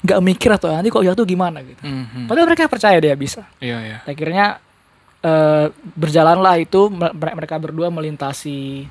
nggak 0.00 0.20
mikir 0.24 0.50
atau 0.52 0.72
nanti 0.72 0.88
kok 0.88 1.04
jatuh 1.04 1.26
gimana 1.28 1.60
gitu. 1.60 1.80
Hmm, 1.84 2.06
hmm. 2.08 2.26
Padahal 2.28 2.46
mereka 2.48 2.70
percaya 2.70 2.96
dia 3.00 3.12
bisa. 3.16 3.44
Iya 3.60 3.78
iya. 3.84 3.98
Akhirnya 4.04 4.60
eh, 5.20 5.66
berjalanlah 5.94 6.56
itu 6.60 6.88
me- 6.88 7.14
mereka 7.14 7.56
berdua 7.60 7.88
melintasi 7.92 8.88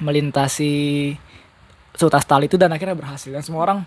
melintasi 0.00 0.72
seutas 1.92 2.24
tali 2.24 2.48
itu 2.48 2.56
dan 2.56 2.72
akhirnya 2.72 2.96
berhasil 2.96 3.28
dan 3.28 3.44
semua 3.44 3.60
orang 3.68 3.78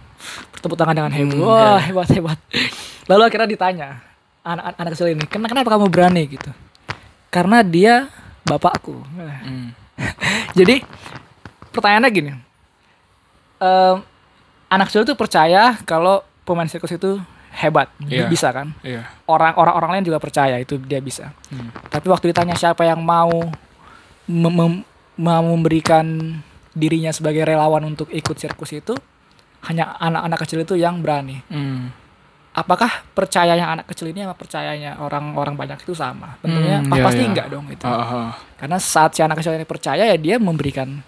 bertepuk 0.53 0.77
tangan 0.77 0.93
dengan 0.93 1.13
heboh. 1.13 1.33
Hmm, 1.33 1.49
Wah, 1.49 1.81
ya. 1.81 1.89
hebat 1.89 2.09
hebat. 2.13 2.39
Lalu 3.09 3.21
akhirnya 3.25 3.49
ditanya 3.49 3.89
anak 4.45 4.77
anak 4.77 4.91
kecil 4.93 5.09
ini, 5.09 5.25
"Kenapa 5.25 5.49
kenapa 5.57 5.69
kamu 5.73 5.87
berani 5.89 6.21
gitu?" 6.29 6.51
Karena 7.33 7.65
dia 7.65 8.13
bapakku. 8.45 9.01
Hmm. 9.17 9.73
Jadi 10.57 10.85
pertanyaannya 11.73 12.11
gini. 12.13 12.31
Em, 13.57 13.95
anak 14.69 14.93
kecil 14.93 15.07
itu 15.07 15.15
percaya 15.17 15.73
kalau 15.87 16.21
pemain 16.45 16.69
sirkus 16.69 16.93
itu 16.93 17.17
hebat, 17.53 17.87
Iya. 18.01 18.25
bisa 18.25 18.49
kan? 18.49 18.73
Iya. 18.81 19.05
orang 19.25 19.53
orang 19.55 19.73
orang 19.75 19.89
lain 19.93 20.05
juga 20.05 20.17
percaya 20.17 20.57
itu 20.57 20.75
dia 20.77 20.97
bisa. 20.97 21.29
Hmm. 21.47 21.69
Tapi 21.87 22.05
waktu 22.07 22.29
ditanya 22.29 22.53
siapa 22.53 22.81
yang 22.81 22.99
mau 22.99 23.29
mem- 24.25 24.51
mem- 24.51 24.85
mau 25.15 25.45
memberikan 25.45 26.05
dirinya 26.71 27.09
sebagai 27.09 27.43
relawan 27.43 27.85
untuk 27.85 28.09
ikut 28.09 28.33
sirkus 28.33 28.73
itu, 28.73 28.97
hanya 29.63 29.93
anak-anak 29.95 30.39
kecil 30.41 30.59
itu 30.59 30.73
yang 30.73 30.99
berani. 30.99 31.39
Hmm. 31.47 31.93
Apakah 32.51 32.89
percayanya 33.11 33.65
anak 33.67 33.85
kecil 33.87 34.09
ini 34.09 34.21
sama 34.21 34.33
percayanya 34.33 34.97
orang-orang 34.97 35.53
banyak 35.53 35.79
itu 35.79 35.93
sama? 35.93 36.37
Tentunya 36.37 36.77
Hmm, 36.79 36.89
iya, 36.91 37.01
pasti 37.01 37.21
iya. 37.21 37.29
enggak 37.29 37.47
dong 37.49 37.65
itu. 37.65 37.81
Ah, 37.81 37.93
ah, 37.95 38.11
ah. 38.13 38.31
Karena 38.55 38.77
saat 38.77 39.09
si 39.11 39.21
anak 39.21 39.37
kecil 39.37 39.53
ini 39.53 39.65
percaya 39.65 40.05
ya 40.05 40.13
dia 40.15 40.37
memberikan 40.37 41.01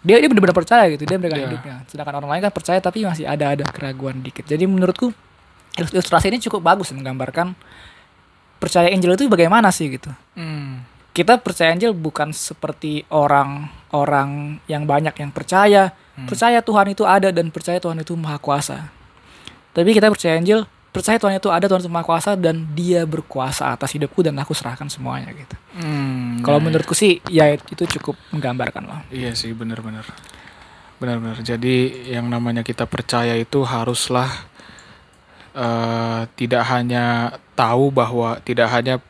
dia 0.00 0.20
dia 0.20 0.28
benar-benar 0.28 0.52
percaya 0.54 0.84
gitu 0.86 1.02
dia 1.02 1.16
memberikan 1.16 1.40
Iya. 1.40 1.48
hidupnya. 1.48 1.76
Sedangkan 1.86 2.14
orang 2.16 2.30
lain 2.30 2.42
kan 2.42 2.52
percaya 2.52 2.78
tapi 2.78 3.02
masih 3.02 3.24
ada 3.24 3.52
ada 3.52 3.64
keraguan 3.66 4.20
dikit. 4.20 4.44
Jadi 4.44 4.64
menurutku 4.64 5.16
ilustrasi 5.76 6.32
ini 6.32 6.40
cukup 6.40 6.64
bagus 6.64 6.90
menggambarkan 6.90 7.52
percaya 8.56 8.88
Angel 8.88 9.14
itu 9.14 9.28
bagaimana 9.28 9.68
sih 9.68 9.92
gitu. 9.92 10.08
Hmm. 10.34 10.80
Kita 11.12 11.40
percaya 11.40 11.72
Angel 11.72 11.92
bukan 11.92 12.32
seperti 12.32 13.04
orang-orang 13.08 14.60
yang 14.68 14.84
banyak 14.84 15.12
yang 15.16 15.30
percaya 15.32 15.92
Hmm. 16.16 16.24
percaya 16.24 16.64
Tuhan 16.64 16.96
itu 16.96 17.04
ada 17.04 17.28
dan 17.28 17.52
percaya 17.52 17.76
Tuhan 17.76 18.00
itu 18.00 18.16
maha 18.16 18.40
kuasa. 18.40 18.88
Tapi 19.76 19.92
kita 19.92 20.08
percaya 20.08 20.40
Angel 20.40 20.64
percaya 20.88 21.20
Tuhan 21.20 21.36
itu 21.36 21.52
ada 21.52 21.68
Tuhan 21.68 21.84
itu 21.84 21.92
maha 21.92 22.08
kuasa 22.08 22.32
dan 22.40 22.64
Dia 22.72 23.04
berkuasa 23.04 23.68
atas 23.76 23.92
hidupku 23.92 24.24
dan 24.24 24.32
aku 24.40 24.56
serahkan 24.56 24.88
semuanya 24.88 25.36
gitu. 25.36 25.52
Hmm. 25.76 26.40
Kalau 26.40 26.56
Nah, 26.56 26.72
menurutku 26.72 26.96
sih 26.96 27.20
ya 27.28 27.52
itu 27.52 27.84
cukup 28.00 28.16
menggambarkan 28.32 28.88
loh. 28.88 29.04
Iya 29.12 29.36
sih 29.36 29.52
benar-benar. 29.52 30.08
Benar-benar. 30.96 31.36
Jadi 31.44 32.08
yang 32.08 32.32
namanya 32.32 32.64
kita 32.64 32.88
percaya 32.88 33.36
itu 33.36 33.60
haruslah 33.68 34.48
eh, 35.56 36.20
tidak 36.36 36.62
hanya 36.68 37.32
tahu 37.56 37.88
bahwa 37.88 38.36
tidak 38.44 38.68
hanya 38.68 39.00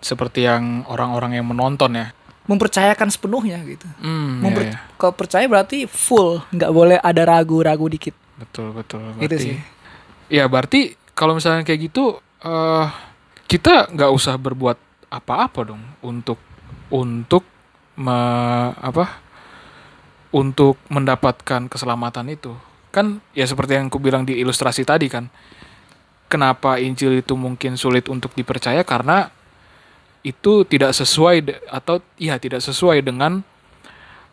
seperti 0.00 0.48
yang 0.48 0.88
orang-orang 0.88 1.36
yang 1.36 1.46
menonton 1.46 1.92
ya. 1.92 2.16
Mempercayakan 2.48 3.12
sepenuhnya 3.12 3.60
gitu. 3.68 3.84
Hmm, 4.00 4.40
Memper- 4.40 4.72
iya, 4.72 4.80
iya. 4.80 4.96
Kalau 4.96 5.12
percaya 5.12 5.44
berarti 5.46 5.84
full, 5.84 6.40
nggak 6.50 6.72
boleh 6.72 6.96
ada 6.98 7.22
ragu-ragu 7.28 7.86
dikit. 7.86 8.16
Betul 8.40 8.72
betul. 8.72 9.04
Itu 9.20 9.28
Berarti, 9.28 9.44
sih. 9.44 9.56
Ya 10.32 10.48
berarti 10.48 10.80
kalau 11.12 11.36
misalnya 11.36 11.62
kayak 11.62 11.92
gitu 11.92 12.16
eh 12.40 12.86
kita 13.44 13.92
nggak 13.92 14.10
usah 14.10 14.40
berbuat 14.40 14.78
apa-apa 15.12 15.74
dong 15.74 15.82
untuk 16.00 16.40
untuk 16.88 17.44
me- 18.00 18.72
apa 18.78 19.20
untuk 20.30 20.78
mendapatkan 20.88 21.66
keselamatan 21.66 22.30
itu 22.30 22.54
kan 22.90 23.22
ya 23.32 23.46
seperti 23.46 23.78
yang 23.78 23.86
aku 23.88 24.02
bilang 24.02 24.26
di 24.26 24.38
ilustrasi 24.38 24.82
tadi 24.82 25.06
kan 25.06 25.30
kenapa 26.30 26.78
Injil 26.78 27.22
itu 27.22 27.34
mungkin 27.34 27.74
sulit 27.78 28.06
untuk 28.06 28.34
dipercaya 28.34 28.82
karena 28.86 29.30
itu 30.20 30.68
tidak 30.68 30.92
sesuai 30.92 31.64
atau 31.70 32.04
ya 32.20 32.36
tidak 32.36 32.60
sesuai 32.60 33.00
dengan 33.00 33.40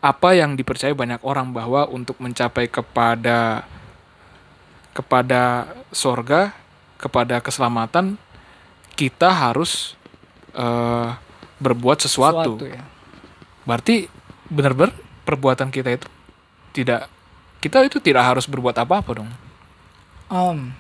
apa 0.03 0.37
yang 0.37 0.53
dipercaya 0.53 0.93
banyak 0.93 1.23
orang 1.25 1.55
bahwa 1.55 1.89
untuk 1.89 2.19
mencapai 2.21 2.69
kepada 2.69 3.65
kepada 4.93 5.73
sorga 5.89 6.53
kepada 6.97 7.39
keselamatan 7.41 8.17
kita 8.97 9.29
harus 9.29 9.93
eh, 10.57 11.09
berbuat 11.61 12.01
sesuatu. 12.01 12.57
ya. 12.61 12.81
Berarti 13.65 14.09
benar-benar 14.49 14.93
perbuatan 15.25 15.69
kita 15.69 15.97
itu 15.97 16.07
tidak 16.73 17.09
kita 17.57 17.83
itu 17.85 17.97
tidak 17.97 18.23
harus 18.23 18.45
berbuat 18.45 18.77
apa-apa 18.77 19.23
dong. 19.23 19.29
Om, 20.27 20.71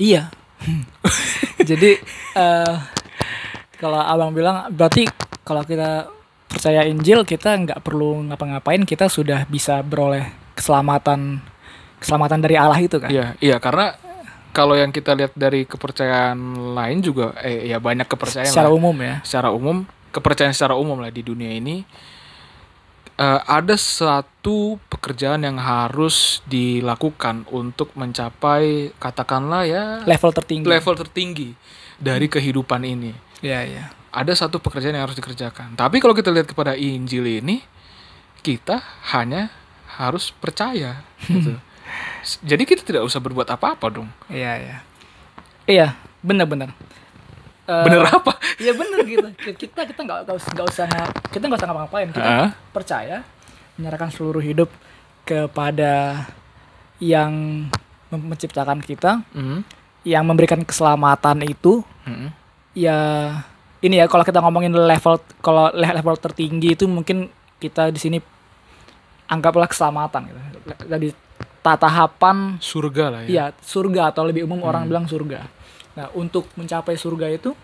iya. 0.00 0.32
Jadi 1.68 2.00
eh 2.34 2.74
kalau 3.78 4.00
abang 4.00 4.32
bilang 4.32 4.72
berarti 4.72 5.04
kalau 5.44 5.60
kita 5.66 6.08
percaya 6.48 6.86
Injil 6.86 7.26
kita 7.26 7.52
nggak 7.52 7.80
perlu 7.84 8.24
ngapa-ngapain 8.30 8.86
kita 8.86 9.10
sudah 9.10 9.44
bisa 9.44 9.82
beroleh 9.82 10.24
keselamatan 10.54 11.42
keselamatan 11.98 12.40
dari 12.40 12.56
Allah 12.56 12.78
itu 12.78 12.96
kan 13.02 13.10
Iya, 13.10 13.34
iya 13.42 13.56
karena 13.58 13.92
kalau 14.54 14.78
yang 14.78 14.94
kita 14.94 15.18
lihat 15.18 15.34
dari 15.34 15.66
kepercayaan 15.66 16.38
lain 16.78 17.02
juga 17.02 17.34
eh 17.42 17.66
ya 17.66 17.82
banyak 17.82 18.06
kepercayaan 18.06 18.54
secara 18.54 18.70
lah. 18.70 18.78
umum 18.78 18.96
ya 19.02 19.14
secara 19.26 19.50
umum 19.50 19.82
kepercayaan 20.14 20.54
secara 20.54 20.78
umum 20.78 21.02
lah 21.02 21.10
di 21.10 21.26
dunia 21.26 21.50
ini 21.50 21.82
eh, 23.18 23.40
ada 23.44 23.74
satu 23.78 24.78
pekerjaan 24.90 25.42
yang 25.46 25.58
harus 25.58 26.40
dilakukan 26.48 27.46
untuk 27.50 27.90
mencapai 27.94 28.94
katakanlah 28.98 29.62
ya 29.66 29.84
level 30.04 30.30
tertinggi 30.34 30.66
level 30.66 30.94
tertinggi 30.98 31.48
dari 31.98 32.26
kehidupan 32.26 32.82
ini. 32.82 33.12
Iya 33.44 33.60
iya 33.64 33.84
Ada 34.14 34.46
satu 34.46 34.62
pekerjaan 34.62 34.94
yang 34.94 35.10
harus 35.10 35.18
dikerjakan. 35.18 35.74
Tapi 35.74 35.98
kalau 35.98 36.14
kita 36.14 36.30
lihat 36.30 36.46
kepada 36.46 36.78
Injil 36.78 37.26
ini, 37.26 37.66
kita 38.46 38.78
hanya 39.10 39.50
harus 39.98 40.30
percaya. 40.30 41.02
Gitu. 41.26 41.54
Jadi 42.42 42.62
kita 42.64 42.82
tidak 42.82 43.02
usah 43.04 43.20
berbuat 43.20 43.46
apa-apa 43.52 43.86
dong. 43.92 44.08
iya 44.32 44.56
iya 44.58 44.76
iya 45.68 45.88
benar-benar 46.24 46.72
Eh, 47.64 47.84
Bener 47.84 48.04
apa? 48.04 48.36
Iya 48.56 48.72
bener 48.72 49.00
gitu. 49.02 49.28
Kita 49.56 49.82
kita 49.82 50.00
nggak 50.00 50.18
nggak 50.24 50.36
usah 50.36 50.50
nggak 50.52 50.68
usah 50.68 50.86
kita 51.28 51.44
nggak 51.44 51.58
usah 51.58 51.68
ngapa-ngapain. 51.68 52.08
Kita 52.10 52.22
Hah? 52.22 52.50
percaya 52.70 53.24
menyerahkan 53.74 54.12
seluruh 54.12 54.38
hidup 54.38 54.68
kepada 55.24 56.28
yang 56.98 57.64
menciptakan 58.08 58.78
kita, 58.78 59.24
Mhm. 59.32 59.64
yang 60.04 60.22
memberikan 60.22 60.60
keselamatan 60.60 61.42
itu. 61.42 61.80
Mhm. 62.04 62.28
Ya 62.76 62.98
ini 63.80 63.96
ya 63.96 64.06
kalau 64.06 64.22
kita 64.22 64.38
ngomongin 64.38 64.70
level 64.70 65.18
kalau 65.40 65.72
le- 65.72 65.94
level 65.94 66.16
tertinggi 66.16 66.74
itu 66.74 66.84
mungkin 66.84 67.32
kita 67.56 67.88
di 67.88 67.98
sini 67.98 68.18
anggaplah 69.26 69.66
keselamatan 69.66 70.28
gitu. 70.28 70.40
Dari 70.84 71.08
ta- 71.58 71.80
tahapan 71.80 72.60
Surga 72.60 73.04
lah 73.08 73.20
ya. 73.24 73.28
Iya, 73.28 73.44
surga 73.58 74.12
atau 74.12 74.22
lebih 74.22 74.44
umum 74.44 74.60
orang 74.62 74.84
bilang 74.84 75.08
surga. 75.08 75.48
Nah, 75.94 76.10
untuk 76.18 76.50
mencapai 76.58 76.98
surga 76.98 77.30
itu 77.30 77.54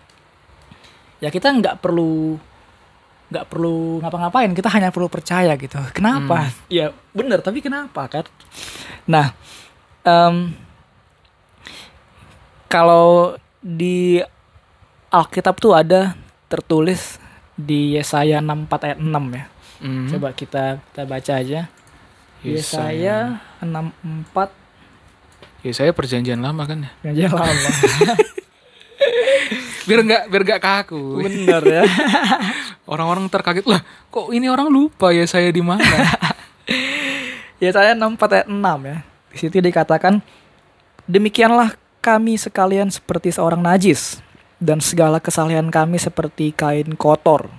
ya 1.21 1.29
kita 1.29 1.51
nggak 1.51 1.83
perlu 1.83 2.39
nggak 3.31 3.47
perlu 3.47 4.03
ngapa-ngapain, 4.03 4.51
kita 4.51 4.67
hanya 4.67 4.91
perlu 4.91 5.07
percaya 5.07 5.55
gitu. 5.55 5.79
Kenapa? 5.95 6.51
Ya 6.67 6.91
bener, 7.15 7.39
tapi 7.39 7.63
kenapa 7.63 8.03
kan? 8.11 8.27
Nah, 9.07 9.31
em, 10.03 10.51
kalau 12.67 13.39
di 13.63 14.19
Alkitab 15.11 15.59
tuh 15.63 15.75
ada 15.75 16.15
tertulis 16.51 17.19
di 17.55 17.95
Yesaya 17.95 18.43
64 18.43 18.87
ayat 18.91 18.99
6 18.99 19.25
ya. 19.31 19.45
Mhm. 19.79 20.07
Coba 20.11 20.29
kita 20.35 20.63
kita 20.91 21.03
baca 21.07 21.33
aja. 21.39 21.61
Yesaya 22.43 23.39
64 23.63 24.60
Yesaya 25.61 25.93
perjanjian 25.93 26.41
lama 26.41 26.65
kan 26.65 26.89
ya. 27.05 27.25
yang 27.25 27.33
lama. 27.37 27.53
Biar 29.85 29.99
nggak 30.05 30.23
biar 30.29 30.43
nggak 30.45 30.61
kaku. 30.61 31.25
Bener 31.25 31.63
ya. 31.65 31.83
Orang-orang 32.91 33.25
terkaget 33.27 33.65
lah. 33.65 33.81
Kok 34.13 34.29
ini 34.35 34.47
orang 34.51 34.69
lupa 34.69 35.09
ya 35.09 35.25
saya 35.25 35.49
di 35.49 35.63
mana? 35.63 35.83
ya 37.63 37.69
saya 37.73 37.97
64 37.97 38.35
ayat 38.35 38.47
6 38.47 38.61
ya. 38.61 38.97
Di 39.31 39.37
situ 39.39 39.55
dikatakan 39.57 40.19
demikianlah 41.07 41.73
kami 42.03 42.35
sekalian 42.35 42.91
seperti 42.91 43.31
seorang 43.31 43.61
najis 43.63 44.19
dan 44.61 44.81
segala 44.83 45.17
kesalahan 45.17 45.69
kami 45.73 45.97
seperti 45.97 46.53
kain 46.53 46.93
kotor. 46.97 47.49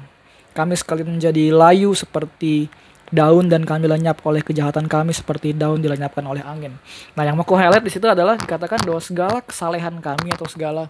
Kami 0.52 0.76
sekalian 0.76 1.16
menjadi 1.16 1.48
layu 1.48 1.96
seperti 1.96 2.68
daun 3.12 3.52
dan 3.52 3.68
kami 3.68 3.84
lenyap 3.84 4.24
oleh 4.24 4.40
kejahatan 4.40 4.88
kami 4.88 5.12
seperti 5.12 5.52
daun 5.52 5.84
dilenyapkan 5.84 6.24
oleh 6.24 6.40
angin. 6.40 6.72
Nah, 7.12 7.22
yang 7.28 7.36
mau 7.36 7.44
ku 7.44 7.52
highlight 7.52 7.84
di 7.84 7.92
situ 7.92 8.08
adalah 8.08 8.40
dikatakan 8.40 8.80
bahwa 8.88 9.00
segala 9.04 9.44
kesalehan 9.44 10.00
kami 10.00 10.32
atau 10.32 10.48
segala 10.48 10.88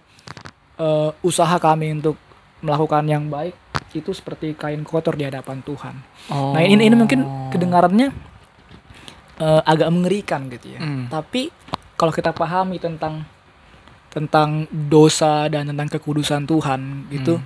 eh, 0.79 1.11
usaha 1.19 1.59
kami 1.59 1.99
untuk 1.99 2.15
melakukan 2.63 3.03
yang 3.11 3.27
baik 3.27 3.59
itu 3.93 4.09
seperti 4.09 4.57
kain 4.57 4.81
kotor 4.87 5.19
di 5.19 5.27
hadapan 5.27 5.59
Tuhan. 5.61 5.95
Oh. 6.31 6.55
Nah 6.55 6.63
ini 6.63 6.87
ini 6.87 6.95
mungkin 6.95 7.51
kedengarannya 7.51 8.09
eh, 9.43 9.61
agak 9.67 9.91
mengerikan 9.91 10.47
gitu 10.47 10.79
ya. 10.79 10.81
Hmm. 10.81 11.11
Tapi 11.11 11.51
kalau 11.99 12.15
kita 12.15 12.31
pahami 12.31 12.79
tentang 12.79 13.27
tentang 14.09 14.69
dosa 14.71 15.51
dan 15.51 15.67
tentang 15.69 15.91
kekudusan 15.91 16.47
Tuhan 16.47 17.11
gitu, 17.11 17.41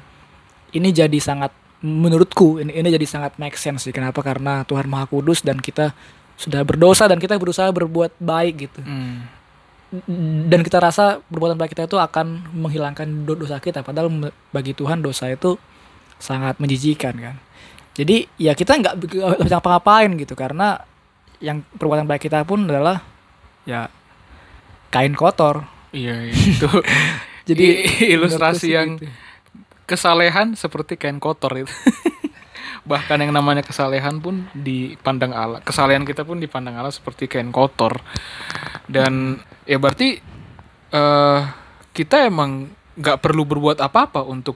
ini 0.78 0.94
jadi 0.94 1.18
sangat 1.18 1.50
menurutku 1.82 2.58
ini 2.58 2.74
ini 2.74 2.90
jadi 2.90 3.06
sangat 3.06 3.38
make 3.38 3.58
sense 3.58 3.86
sih. 3.86 3.94
Kenapa? 3.94 4.26
Karena 4.26 4.66
Tuhan 4.66 4.90
Maha 4.90 5.06
Kudus 5.06 5.46
dan 5.46 5.62
kita 5.62 5.94
sudah 6.38 6.62
berdosa 6.62 7.10
dan 7.10 7.18
kita 7.18 7.38
berusaha 7.38 7.70
berbuat 7.74 8.18
baik 8.22 8.54
gitu. 8.70 8.82
Hmm. 8.86 9.26
Dan 10.52 10.68
kita 10.68 10.84
rasa 10.84 11.24
perbuatan 11.32 11.56
baik 11.56 11.72
kita 11.72 11.88
itu 11.88 11.96
akan 11.96 12.52
menghilangkan 12.52 13.08
do- 13.24 13.40
dosa 13.40 13.58
kita. 13.58 13.82
Padahal 13.86 14.12
bagi 14.52 14.76
Tuhan 14.76 15.00
dosa 15.00 15.32
itu 15.32 15.56
sangat 16.20 16.60
menjijikan 16.60 17.16
kan. 17.16 17.36
Jadi 17.98 18.30
ya 18.38 18.54
kita 18.54 18.78
nggak 18.78 18.96
bi- 19.00 19.18
nggak 19.18 19.46
bisa 19.48 19.58
ngapa-ngapain 19.58 20.12
gitu 20.20 20.38
karena 20.38 20.82
yang 21.42 21.62
perbuatan 21.78 22.06
baik 22.06 22.30
kita 22.30 22.44
pun 22.44 22.66
adalah 22.68 23.02
ya 23.64 23.88
kain 24.92 25.14
kotor. 25.14 25.66
Iya, 25.96 26.30
iya. 26.30 26.34
itu. 26.36 26.70
Jadi 27.48 27.66
ilustrasi 28.12 28.68
yang 28.76 29.00
gitu. 29.00 29.08
Kesalehan 29.88 30.54
seperti 30.54 31.00
kain 31.00 31.18
kotor 31.18 31.56
itu. 31.56 31.72
Bahkan 32.92 33.20
yang 33.20 33.32
namanya 33.32 33.64
kesalehan 33.64 34.20
pun 34.20 34.48
dipandang 34.54 35.32
Allah. 35.32 35.60
Kesalehan 35.60 36.04
kita 36.04 36.24
pun 36.24 36.38
dipandang 36.38 36.76
Allah 36.76 36.92
seperti 36.92 37.28
kain 37.28 37.50
kotor. 37.50 38.00
Dan 38.86 39.40
ya 39.64 39.80
berarti 39.80 40.20
eh 40.88 41.40
kita 41.92 42.28
emang 42.28 42.68
nggak 42.96 43.20
perlu 43.20 43.44
berbuat 43.44 43.80
apa-apa 43.80 44.24
untuk 44.24 44.56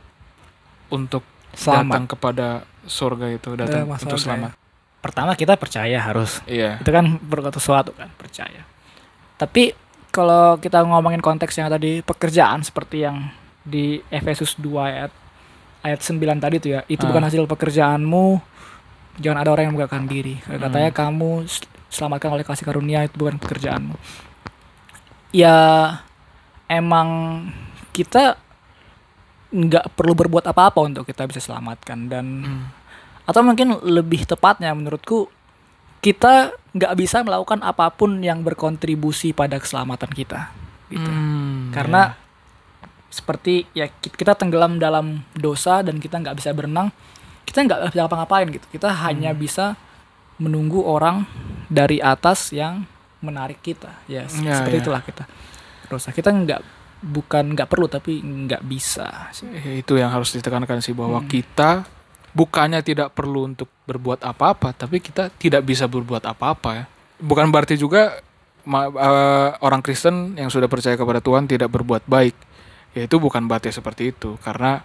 untuk 0.87 1.23
Selamat. 1.51 1.87
datang 1.87 2.05
kepada 2.07 2.47
surga 2.83 3.27
itu, 3.31 3.49
datang 3.55 3.87
Eh, 3.87 3.95
untuk 3.97 4.19
selamat. 4.19 4.51
Pertama 5.01 5.33
kita 5.33 5.57
percaya 5.57 5.97
harus 5.97 6.39
Iya. 6.45 6.77
itu 6.77 6.87
kan 6.87 7.17
berkata 7.17 7.57
sesuatu 7.57 7.89
kan 7.91 8.13
percaya 8.15 8.61
tapi 9.33 9.73
kalau 10.13 10.61
kita 10.61 10.85
ngomongin 10.85 11.17
konteks 11.17 11.57
yang 11.57 11.65
tadi 11.67 12.05
pekerjaan 12.05 12.61
seperti 12.61 13.01
yang 13.01 13.33
di 13.65 13.97
Efesus 14.13 14.53
2 14.55 14.77
ayat 14.85 15.09
ayat 15.81 15.99
9 15.99 16.17
tadi 16.37 16.57
tuh 16.57 16.71
ya 16.71 16.81
itu 16.85 17.01
Ah. 17.01 17.09
bukan 17.09 17.23
hasil 17.23 17.43
pekerjaanmu. 17.45 18.25
Jangan 19.17 19.37
ada 19.37 19.49
orang 19.49 19.63
yang 19.65 19.73
menggagalkan 19.73 20.05
diri. 20.05 20.39
Katanya 20.39 20.89
kamu 20.89 21.43
s- 21.43 21.61
selamatkan 21.87 22.31
oleh 22.31 22.41
kasih 22.41 22.63
karunia 22.63 23.03
itu 23.03 23.15
bukan 23.15 23.35
pekerjaanmu. 23.35 23.95
Ya 25.31 25.55
emang 26.67 27.07
kita 27.91 28.35
nggak 29.51 29.91
perlu 29.93 30.15
berbuat 30.15 30.45
apa-apa 30.45 30.79
untuk 30.81 31.03
kita 31.03 31.27
bisa 31.27 31.39
selamatkan 31.39 32.07
dan 32.07 32.25
Hmm. 32.39 32.63
atau 33.25 33.41
mungkin 33.41 33.75
lebih 33.81 34.23
tepatnya 34.23 34.71
menurutku 34.71 35.27
kita 35.99 36.49
nggak 36.71 36.93
bisa 36.95 37.19
melakukan 37.19 37.59
apa 37.61 37.91
pun 37.91 38.19
yang 38.19 38.41
berkontribusi 38.41 39.31
pada 39.31 39.59
keselamatan 39.59 40.07
kita 40.09 40.49
gitu. 40.87 41.03
Hmm, 41.03 41.69
karena 41.69 42.15
seperti 43.11 43.67
ya 43.71 43.91
ki- 43.91 44.09
kita 44.09 44.33
tenggelam 44.33 44.75
dalam 44.77 45.05
dosa 45.33 45.83
dan 45.83 45.99
kita 45.99 46.17
nggak 46.17 46.33
bisa 46.33 46.49
berenang 46.49 46.89
kita 47.43 47.59
nggak 47.61 47.79
bisa 47.85 47.99
ngapa-ngapain 47.99 48.47
gitu 48.49 48.65
kita 48.71 48.87
hanya 49.03 49.31
bisa 49.31 49.75
menunggu 50.37 50.81
orang 50.81 51.27
dari 51.67 51.99
atas 51.99 52.49
yang 52.49 52.87
menarik 53.19 53.59
kita 53.59 53.91
ya 54.05 54.25
Ya, 54.33 54.55
seperti 54.55 54.77
ya. 54.77 54.81
itulah 54.81 55.01
kita 55.01 55.23
dosa 55.85 56.09
kita 56.09 56.31
nggak 56.31 56.61
bukan 57.01 57.51
nggak 57.51 57.65
perlu 57.67 57.85
tapi 57.85 58.17
nggak 58.17 58.61
bisa. 58.61 59.33
Eh, 59.43 59.81
itu 59.81 59.93
yang 59.95 60.07
harus 60.07 60.31
ditekankan 60.31 60.79
sih 60.79 60.93
bahwa 60.93 61.17
Hmm. 61.17 61.27
kita 61.27 61.81
bukannya 62.31 62.79
tidak 62.79 63.11
perlu 63.11 63.43
untuk 63.45 63.67
berbuat 63.83 64.23
apa-apa 64.23 64.71
tapi 64.71 64.97
kita 64.97 65.27
tidak 65.31 65.61
bisa 65.61 65.83
berbuat 65.83 66.23
apa-apa 66.23 66.69
ya 66.71 66.85
bukan 67.19 67.51
berarti 67.51 67.75
juga 67.75 68.23
ma- 68.63 68.87
eh, 68.87 69.49
orang 69.59 69.81
Kristen 69.81 70.33
yang 70.33 70.47
sudah 70.47 70.65
percaya 70.65 70.95
kepada 70.95 71.19
Tuhan 71.19 71.43
tidak 71.43 71.67
berbuat 71.69 72.07
baik 72.07 72.31
ya 72.91 73.07
itu 73.07 73.15
bukan 73.17 73.47
berarti 73.47 73.71
seperti 73.71 74.11
itu 74.11 74.35
karena 74.43 74.83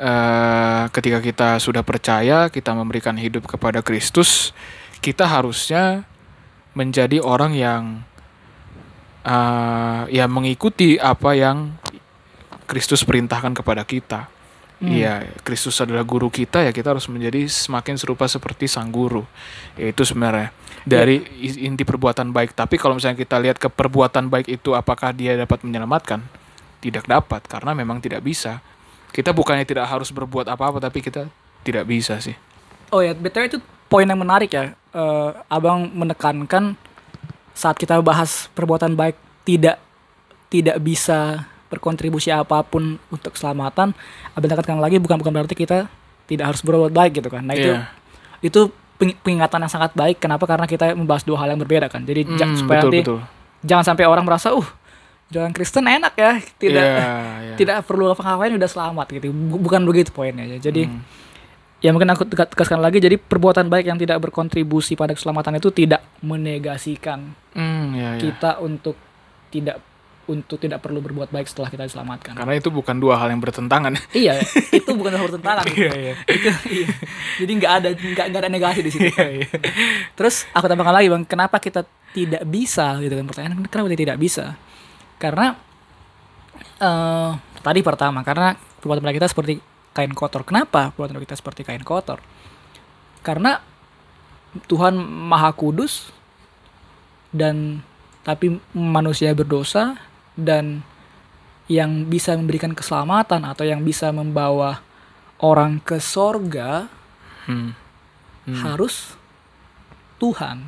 eh, 0.00 0.84
ketika 0.90 1.18
kita 1.20 1.48
sudah 1.60 1.84
percaya 1.84 2.48
kita 2.48 2.72
memberikan 2.72 3.16
hidup 3.16 3.44
kepada 3.44 3.84
Kristus 3.84 4.56
kita 5.04 5.28
harusnya 5.28 6.08
menjadi 6.72 7.20
orang 7.20 7.52
yang 7.52 7.82
eh, 9.24 10.02
ya 10.10 10.24
mengikuti 10.26 10.96
apa 10.96 11.36
yang 11.36 11.76
Kristus 12.64 13.04
perintahkan 13.04 13.52
kepada 13.52 13.84
kita. 13.84 14.32
Hmm. 14.82 14.90
Iya, 14.90 15.30
Kristus 15.46 15.78
adalah 15.78 16.02
guru 16.02 16.32
kita 16.32 16.66
ya 16.66 16.74
kita 16.74 16.90
harus 16.96 17.06
menjadi 17.06 17.46
semakin 17.46 17.94
serupa 17.94 18.26
seperti 18.26 18.66
sang 18.66 18.90
guru. 18.90 19.22
Ya 19.78 19.92
itu 19.92 20.02
sebenarnya 20.02 20.50
dari 20.84 21.24
Ya. 21.40 21.68
inti 21.70 21.86
perbuatan 21.86 22.34
baik. 22.34 22.52
Tapi 22.56 22.76
kalau 22.76 22.98
misalnya 22.98 23.20
kita 23.20 23.36
lihat 23.40 23.56
ke 23.56 23.68
perbuatan 23.70 24.28
baik 24.28 24.50
itu 24.50 24.74
apakah 24.74 25.14
dia 25.14 25.38
dapat 25.38 25.62
menyelamatkan? 25.62 26.24
Tidak 26.84 27.04
dapat 27.04 27.40
karena 27.44 27.72
memang 27.72 27.96
tidak 27.98 28.20
bisa. 28.20 28.60
Kita 29.08 29.32
bukannya 29.32 29.64
tidak 29.64 29.88
harus 29.88 30.10
berbuat 30.10 30.44
apa-apa 30.44 30.76
tapi 30.78 31.00
kita 31.00 31.24
tidak 31.62 31.84
bisa 31.84 32.20
sih. 32.20 32.36
Oh 32.90 33.00
ya, 33.00 33.10
btw 33.10 33.48
itu 33.48 33.58
poin 33.86 34.04
yang 34.04 34.18
menarik 34.18 34.52
ya. 34.52 34.76
Eh, 34.90 35.30
abang 35.48 35.88
menekankan 35.88 36.76
saat 37.50 37.74
kita 37.74 37.96
bahas 37.98 38.52
perbuatan 38.52 38.92
baik 38.92 39.16
tidak 39.42 39.80
tidak 40.46 40.76
bisa 40.78 41.42
berkontribusi 41.66 42.28
apa 42.28 42.60
pun 42.60 43.00
untuk 43.08 43.32
keselamatan. 43.32 43.96
Abang 44.30 44.50
tekankan 44.50 44.78
lagi 44.78 44.98
bukan 44.98 45.16
bukan 45.16 45.32
berarti 45.32 45.56
kita 45.56 45.88
tidak 46.24 46.44
harus 46.52 46.60
berbuat 46.60 46.90
baik 46.90 47.18
gitu 47.18 47.28
kan. 47.28 47.42
Nah 47.42 47.54
itu 47.54 47.70
Iya. 47.70 47.88
itu 48.40 48.60
peng- 48.94 49.16
pengingatan 49.18 49.58
yang 49.58 49.72
sangat 49.72 49.90
baik. 49.92 50.18
Kenapa? 50.18 50.44
Karena 50.44 50.66
kita 50.66 50.92
membahas 50.92 51.22
dua 51.22 51.40
hal 51.40 51.48
yang 51.48 51.58
berbeda 51.58 51.88
kan. 51.88 52.04
Jadi 52.04 52.28
ja- 52.36 52.44
Hmm, 52.44 52.54
supaya 52.54 52.80
betul 52.80 52.90
nanti 52.90 53.00
betul. 53.02 53.20
jangan 53.62 53.84
sampai 53.86 54.04
orang 54.04 54.22
merasa, 54.22 54.52
uh 54.52 54.68
jalan 55.34 55.50
Kristen 55.50 55.82
enak 55.84 56.14
ya, 56.14 56.32
tidak 56.54 56.86
Iya, 56.86 57.10
iya. 57.44 57.54
tidak 57.56 57.76
perlu 57.82 58.08
apa-apain 58.08 58.52
udah 58.52 58.66
selamat 58.66 59.06
gitu. 59.12 59.28
Bu- 59.28 59.58
Bukan 59.60 59.82
begitu 59.82 60.08
poinnya 60.08 60.46
ya. 60.46 60.58
Jadi 60.60 60.86
Hmm. 60.86 61.02
ya 61.78 61.90
mungkin 61.90 62.08
aku 62.08 62.22
tegas- 62.24 62.48
tegaskan 62.48 62.78
lagi. 62.78 62.96
Jadi 62.96 63.16
perbuatan 63.16 63.66
baik 63.66 63.86
yang 63.86 63.98
tidak 63.98 64.20
berkontribusi 64.20 64.94
pada 64.94 65.10
keselamatan 65.10 65.58
itu 65.58 65.68
tidak 65.68 66.00
menegasikan 66.20 67.34
Hmm, 67.50 67.92
iya, 67.92 68.14
iya. 68.14 68.20
kita 68.20 68.58
untuk 68.58 68.94
tidak 69.48 69.82
untuk 70.24 70.56
tidak 70.56 70.80
perlu 70.80 70.98
berbuat 70.98 71.28
baik 71.28 71.44
setelah 71.44 71.68
kita 71.68 71.84
diselamatkan. 71.84 72.32
Karena 72.32 72.56
itu 72.56 72.72
bukan 72.72 72.96
dua 72.96 73.14
hal 73.14 73.28
yang 73.28 73.38
bertentangan. 73.38 73.92
iya, 74.16 74.40
itu 74.70 74.90
bukan 74.90 75.12
hal 75.12 75.20
bertentangan. 75.22 75.68
Iya, 75.76 75.92
iya. 75.92 76.14
itu 76.24 76.48
iya. 76.72 76.88
Jadi 77.36 77.52
nggak 77.54 77.72
ada 77.74 77.88
nggak 77.92 78.40
ada 78.40 78.48
negasi 78.48 78.80
di 78.80 78.88
situ. 78.88 79.04
Iya, 79.06 79.28
iya. 79.34 79.48
Terus 80.14 80.48
aku 80.50 80.64
tambahkan 80.64 80.96
lagi 80.96 81.08
bang, 81.08 81.22
kenapa 81.24 81.58
kita 81.58 81.84
tidak 82.14 82.40
bisa 82.46 82.96
gitu 82.98 83.12
kan 83.12 83.26
pertanyaan 83.26 83.68
kenapa 83.68 83.86
kita 83.90 84.00
tidak 84.06 84.18
bisa? 84.18 84.56
Karena 85.24 85.56
eh 86.84 87.32
tadi 87.64 87.80
pertama 87.80 88.20
karena 88.20 88.52
perbuatan 88.52 89.00
baik 89.08 89.16
kita 89.24 89.32
seperti 89.32 89.56
kain 89.96 90.12
kotor. 90.12 90.44
Kenapa 90.44 90.92
perbuatan 90.92 91.16
baik 91.16 91.32
kita 91.32 91.40
seperti 91.40 91.64
kain 91.64 91.80
kotor? 91.80 92.20
Karena 93.24 93.56
Tuhan 94.68 95.00
Maha 95.00 95.56
Kudus 95.56 96.12
dan 97.32 97.80
tapi 98.20 98.60
manusia 98.76 99.32
berdosa 99.32 99.96
dan 100.36 100.84
yang 101.72 102.04
bisa 102.12 102.36
memberikan 102.36 102.76
keselamatan 102.76 103.48
atau 103.48 103.64
yang 103.64 103.80
bisa 103.80 104.12
membawa 104.12 104.84
orang 105.40 105.80
ke 105.80 105.96
sorga 105.96 106.88
Hmm. 107.44 107.76
Hmm. 108.48 108.56
harus 108.64 109.16
Tuhan. 110.16 110.64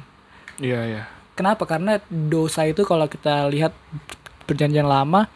Iya, 0.60 0.80
iya. 0.84 1.04
Kenapa? 1.32 1.64
Karena 1.64 2.00
dosa 2.08 2.68
itu 2.68 2.84
kalau 2.84 3.08
kita 3.08 3.48
lihat 3.48 3.72
perjanjian 4.46 4.86
lama 4.86 5.26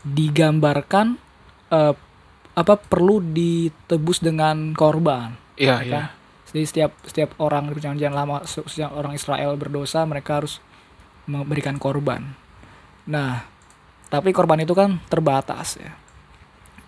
digambarkan 0.00 1.18
eh, 1.68 1.94
apa 2.50 2.74
perlu 2.76 3.20
ditebus 3.20 4.20
dengan 4.20 4.72
korban. 4.74 5.36
Iya, 5.54 5.80
ya 5.80 5.84
iya. 5.84 6.02
Jadi 6.50 6.64
setiap 6.66 6.90
setiap 7.06 7.30
orang 7.38 7.70
di 7.70 7.78
perjanjian 7.78 8.10
lama, 8.10 8.42
se- 8.42 8.66
setiap 8.66 8.90
orang 8.90 9.14
Israel 9.14 9.54
berdosa, 9.54 10.02
mereka 10.02 10.42
harus 10.42 10.58
memberikan 11.30 11.78
korban. 11.78 12.26
Nah, 13.06 13.46
tapi 14.10 14.34
korban 14.34 14.58
itu 14.58 14.74
kan 14.74 14.98
terbatas 15.06 15.78
ya. 15.78 15.94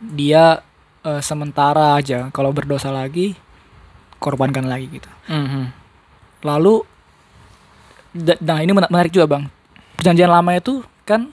Dia 0.02 0.44
eh, 1.02 1.22
sementara 1.22 1.94
aja. 1.94 2.26
Kalau 2.34 2.50
berdosa 2.50 2.90
lagi, 2.90 3.38
korbankan 4.18 4.66
lagi 4.66 4.86
gitu. 4.98 5.10
Mhm. 5.30 5.70
Lalu, 6.42 6.82
da- 8.12 8.40
nah 8.42 8.58
ini 8.58 8.74
mena- 8.74 8.90
menarik 8.90 9.14
juga 9.14 9.38
bang. 9.38 9.44
Perjanjian 9.94 10.30
lama 10.30 10.50
itu 10.58 10.82
kan 11.02 11.30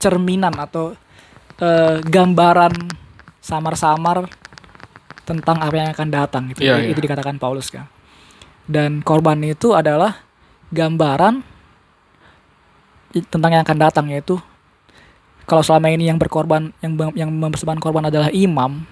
cerminan 0.00 0.54
atau 0.56 0.96
eh, 1.60 2.00
gambaran 2.02 2.72
samar-samar 3.40 4.28
tentang 5.24 5.62
apa 5.62 5.74
yang 5.76 5.88
akan 5.94 6.08
datang 6.10 6.42
gitu. 6.50 6.64
Iya, 6.66 6.90
itu 6.90 7.00
iya. 7.00 7.04
dikatakan 7.06 7.38
Paulus 7.38 7.70
kan. 7.70 7.86
Dan 8.66 9.02
korban 9.02 9.38
itu 9.42 9.72
adalah 9.76 10.22
gambaran 10.70 11.42
tentang 13.10 13.50
yang 13.50 13.62
akan 13.66 13.78
datang 13.78 14.06
yaitu 14.06 14.38
kalau 15.50 15.66
selama 15.66 15.90
ini 15.90 16.06
yang 16.06 16.14
berkorban 16.14 16.70
yang 16.78 16.94
yang 17.18 17.30
mempersembahkan 17.34 17.82
korban 17.82 18.06
adalah 18.06 18.30
imam, 18.30 18.86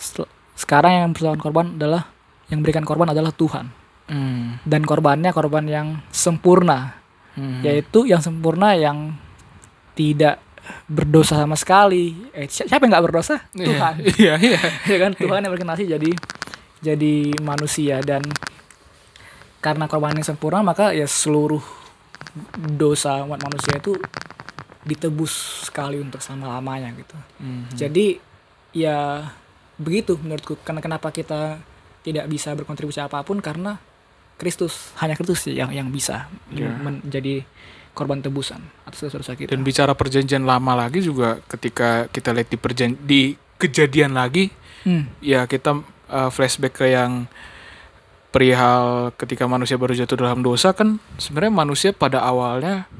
sel- 0.00 0.30
sekarang 0.56 0.90
yang 0.96 1.04
mempersembahkan 1.12 1.42
korban 1.44 1.66
adalah 1.76 2.08
yang 2.48 2.64
memberikan 2.64 2.84
korban 2.88 3.12
adalah 3.12 3.32
Tuhan 3.32 3.68
Hmm. 4.02 4.58
dan 4.66 4.82
korbannya 4.82 5.30
korban 5.30 5.64
yang 5.64 5.88
sempurna 6.10 7.00
Hmm. 7.32 7.64
yaitu 7.64 8.04
yang 8.04 8.20
sempurna 8.20 8.76
yang 8.76 9.16
tidak 9.96 10.36
berdosa 10.86 11.34
sama 11.34 11.56
sekali. 11.56 12.12
Eh 12.32 12.46
si- 12.46 12.68
siapa 12.68 12.84
yang 12.84 12.92
nggak 12.92 13.06
berdosa? 13.08 13.40
Iya, 13.52 13.66
Tuhan. 13.66 13.94
Iya, 14.20 14.34
iya. 14.38 14.60
ya 14.86 14.96
kan? 15.00 15.12
Tuhan 15.16 15.40
yang 15.40 15.52
berkenasi 15.52 15.88
jadi 15.88 16.10
jadi 16.78 17.14
manusia. 17.40 18.04
Dan 18.04 18.20
karena 19.58 19.86
korban 19.86 20.12
yang 20.12 20.26
sempurna 20.26 20.60
maka 20.60 20.90
ya 20.90 21.06
seluruh 21.06 21.62
dosa 22.56 23.22
umat 23.22 23.40
manusia 23.40 23.78
itu 23.78 23.94
ditebus 24.82 25.66
sekali 25.70 26.02
untuk 26.02 26.18
selama 26.18 26.58
lamanya 26.58 26.90
gitu. 26.92 27.14
Mhm. 27.38 27.78
jadi 27.78 28.06
ya 28.74 28.98
begitu 29.78 30.18
menurutku. 30.18 30.58
Karena 30.60 30.80
kenapa 30.80 31.08
kita 31.08 31.62
tidak 32.02 32.26
bisa 32.26 32.52
berkontribusi 32.52 32.98
apa 32.98 33.22
pun? 33.22 33.38
Karena 33.38 33.78
Kristus 34.42 34.90
hanya 34.98 35.14
Kristus 35.14 35.46
sih 35.46 35.54
yang 35.54 35.70
yang 35.70 35.86
bisa 35.94 36.26
Ya. 36.50 36.66
menjadi 36.74 37.46
korban 37.94 38.18
tebusan 38.18 38.58
atas 38.82 39.06
dosa-dosa 39.06 39.38
kita. 39.38 39.54
Dan 39.54 39.62
bicara 39.62 39.94
perjanjian 39.94 40.42
lama 40.42 40.74
lagi 40.74 40.98
juga 40.98 41.38
ketika 41.46 42.10
kita 42.10 42.34
lihat 42.34 42.48
di 42.50 42.58
perjan 42.58 42.90
di 42.98 43.38
kejadian 43.62 44.18
lagi 44.18 44.50
Hmm, 44.82 45.06
ya 45.22 45.46
kita 45.46 45.78
uh, 46.10 46.26
flashback 46.34 46.82
ke 46.82 46.90
yang 46.90 47.30
perihal 48.34 49.14
ketika 49.14 49.46
manusia 49.46 49.78
baru 49.78 49.94
jatuh 49.94 50.18
dalam 50.18 50.42
dosa 50.42 50.74
kan 50.74 50.98
sebenarnya 51.22 51.54
manusia 51.54 51.90
pada 51.94 52.18
awalnya 52.18 52.90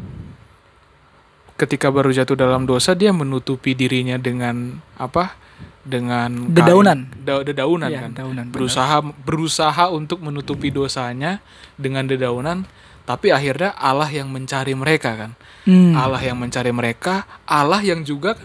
ketika 1.58 1.90
baru 1.90 2.14
jatuh 2.14 2.38
dalam 2.38 2.70
dosa 2.70 2.94
dia 2.94 3.10
menutupi 3.10 3.74
dirinya 3.74 4.14
dengan 4.14 4.78
apa 4.94 5.34
dengan 5.82 6.30
kain- 6.46 6.54
Dedaunan. 6.54 6.98
da- 7.18 7.42
dedaunan 7.42 7.90
iya, 7.90 8.06
kan? 8.06 8.12
daunan, 8.14 8.46
benar. 8.46 8.54
berusaha 8.54 8.96
berusaha 9.22 9.84
untuk 9.90 10.22
menutupi 10.22 10.70
dosanya 10.70 11.42
dengan 11.74 12.06
dedaunan 12.06 12.62
tapi 13.02 13.34
akhirnya 13.34 13.74
Allah 13.74 14.06
yang 14.06 14.30
mencari 14.30 14.78
mereka 14.78 15.18
kan? 15.18 15.30
Hmm, 15.66 15.94
Allah 15.94 16.22
yang 16.22 16.38
mencari 16.38 16.70
mereka 16.70 17.26
Allah 17.42 17.82
yang 17.82 18.06
juga 18.06 18.38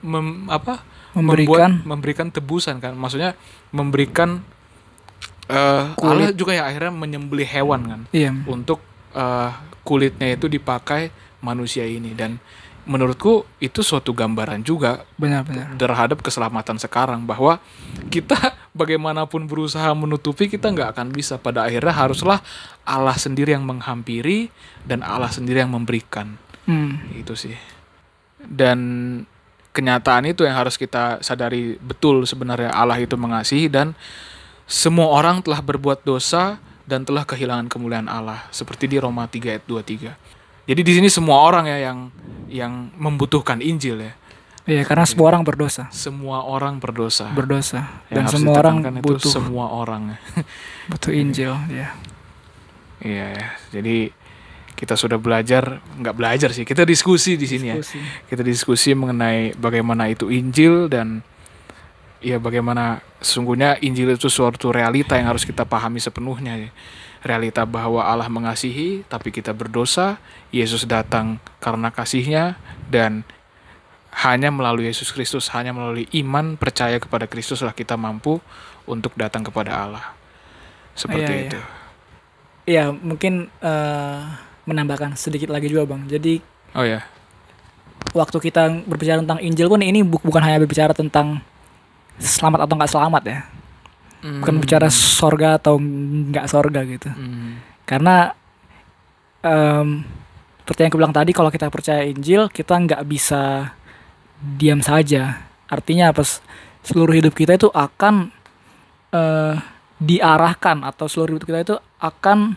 mem- 0.00 0.46
apa? 0.46 0.86
Memberikan. 1.14 1.78
Membuat, 1.78 1.86
memberikan 1.86 2.26
tebusan 2.30 2.78
kan? 2.78 2.94
Maksudnya 2.94 3.34
memberikan 3.70 4.42
Kulit. 5.94 6.30
Allah 6.30 6.32
juga 6.32 6.52
ya 6.56 6.64
akhirnya 6.64 6.90
menyembelih 6.90 7.44
hewan 7.44 7.80
kan? 7.84 8.00
Iya. 8.10 8.32
Untuk 8.46 8.80
eh, 9.12 9.50
kulitnya 9.82 10.32
itu 10.32 10.48
dipakai 10.48 11.12
manusia 11.38 11.84
ini. 11.84 12.16
Dan 12.16 12.40
menurutku 12.84 13.48
itu 13.60 13.80
suatu 13.80 14.12
gambaran 14.12 14.60
juga 14.60 15.08
benar-benar. 15.16 15.76
terhadap 15.80 16.20
keselamatan 16.20 16.76
sekarang 16.76 17.24
bahwa 17.24 17.56
kita 18.12 18.36
bagaimanapun 18.78 19.48
berusaha 19.48 19.88
menutupi 19.96 20.52
kita 20.52 20.68
nggak 20.68 20.96
akan 20.96 21.08
bisa. 21.10 21.40
Pada 21.40 21.64
akhirnya 21.64 21.92
haruslah 21.92 22.38
Allah 22.84 23.16
sendiri 23.16 23.56
yang 23.56 23.64
menghampiri 23.64 24.52
dan 24.84 25.00
Allah 25.00 25.32
sendiri 25.32 25.64
yang 25.64 25.72
memberikan. 25.72 26.36
Hmm, 26.68 27.00
itu 27.16 27.32
sih. 27.36 27.56
Dan 28.44 28.78
kenyataan 29.72 30.28
itu 30.28 30.44
yang 30.44 30.60
harus 30.60 30.76
kita 30.76 31.24
sadari 31.24 31.80
betul 31.80 32.28
sebenarnya 32.28 32.70
Allah 32.70 33.00
itu 33.00 33.16
mengasihi 33.16 33.72
dan 33.72 33.96
semua 34.68 35.12
orang 35.12 35.40
telah 35.40 35.60
berbuat 35.60 36.04
dosa 36.04 36.60
dan 36.84 37.04
telah 37.08 37.24
kehilangan 37.24 37.72
kemuliaan 37.72 38.12
Allah. 38.12 38.44
Seperti 38.52 38.92
di 38.92 39.00
Roma 39.00 39.24
3 39.24 39.56
ayat 39.56 39.64
23 39.64 40.43
jadi 40.64 40.80
di 40.80 40.92
sini 40.96 41.08
semua 41.12 41.44
orang 41.44 41.68
ya 41.68 41.78
yang 41.90 41.98
yang 42.48 42.72
membutuhkan 42.96 43.60
Injil 43.60 44.00
ya. 44.00 44.12
Iya 44.64 44.82
karena 44.88 45.04
semua 45.04 45.28
orang 45.28 45.44
berdosa. 45.44 45.92
Semua 45.92 46.48
orang 46.48 46.80
berdosa. 46.80 47.28
Berdosa. 47.36 48.04
Yang 48.08 48.16
dan 48.16 48.24
semua 48.32 48.54
orang 48.64 48.76
butuh 49.04 49.28
semua 49.28 49.66
orang. 49.68 50.16
butuh 50.90 51.12
Injil 51.12 51.52
ya 51.72 51.92
iya 53.04 53.26
ya. 53.36 53.46
jadi 53.70 54.10
kita 54.74 54.98
sudah 54.98 55.20
belajar 55.20 55.78
nggak 56.02 56.16
belajar 56.18 56.50
sih 56.50 56.66
kita 56.66 56.82
diskusi 56.82 57.38
di 57.38 57.46
sini 57.46 57.66
ya. 57.70 57.78
Kita 58.26 58.42
diskusi 58.42 58.90
mengenai 58.96 59.54
bagaimana 59.54 60.10
itu 60.10 60.32
Injil 60.34 60.90
dan 60.90 61.22
ya 62.18 62.42
bagaimana 62.42 62.98
sesungguhnya 63.22 63.78
Injil 63.86 64.18
itu 64.18 64.26
suatu 64.26 64.74
realita 64.74 65.14
yang 65.14 65.30
harus 65.30 65.46
kita 65.46 65.62
pahami 65.62 66.02
sepenuhnya 66.02 66.58
ya. 66.58 66.70
Realita 67.24 67.64
bahwa 67.64 68.04
Allah 68.04 68.28
mengasihi 68.28 69.02
tapi 69.08 69.32
kita 69.32 69.56
berdosa 69.56 70.20
Yesus 70.52 70.84
datang 70.84 71.40
karena 71.58 71.88
kasihnya 71.88 72.60
dan 72.92 73.24
hanya 74.14 74.52
melalui 74.52 74.86
Yesus 74.86 75.10
Kristus 75.10 75.50
hanya 75.50 75.74
melalui 75.74 76.06
iman 76.20 76.54
percaya 76.54 77.00
kepada 77.02 77.26
Kristus 77.26 77.64
lah 77.64 77.74
kita 77.74 77.98
mampu 77.98 78.38
untuk 78.84 79.16
datang 79.16 79.42
kepada 79.42 79.74
Allah. 79.74 80.04
Seperti 80.94 81.32
iya. 81.32 81.42
itu. 81.48 81.60
Iya 82.64 82.84
mungkin 82.94 83.50
eh, 83.58 84.20
menambahkan 84.68 85.18
sedikit 85.18 85.50
lagi 85.50 85.66
juga 85.72 85.88
bang. 85.88 86.06
Jadi 86.06 86.38
oh 86.76 86.86
ya 86.86 87.02
waktu 88.14 88.36
kita 88.38 88.86
berbicara 88.86 89.24
tentang 89.24 89.40
Injil 89.42 89.66
pun 89.66 89.80
ini 89.82 90.04
bu- 90.04 90.22
bukan 90.22 90.44
hanya 90.44 90.62
berbicara 90.62 90.92
tentang 90.92 91.42
selamat 92.20 92.68
atau 92.68 92.74
nggak 92.78 92.92
selamat 92.92 93.22
ya 93.26 93.38
Hmm. 94.24 94.40
bukan 94.40 94.56
bicara 94.56 94.88
sorga 94.88 95.60
atau 95.60 95.76
nggak 95.76 96.48
sorga 96.48 96.80
gitu 96.88 97.12
Hmm. 97.12 97.60
karena 97.84 98.32
em 99.44 100.00
seperti 100.64 100.80
yang 100.80 100.88
aku 100.88 100.96
bilang 100.96 101.12
tadi 101.12 101.36
kalau 101.36 101.52
kita 101.52 101.68
percaya 101.68 102.08
Injil 102.08 102.48
kita 102.48 102.72
nggak 102.72 103.04
bisa 103.04 103.76
diam 104.40 104.80
saja 104.80 105.44
artinya 105.68 106.08
apa 106.08 106.24
seluruh 106.80 107.12
hidup 107.12 107.36
kita 107.36 107.52
itu 107.54 107.68
akan 107.68 108.32
eh, 109.12 109.54
diarahkan 110.00 110.80
atau 110.82 111.04
seluruh 111.04 111.36
hidup 111.36 111.46
kita 111.46 111.60
itu 111.62 111.76
akan 112.00 112.56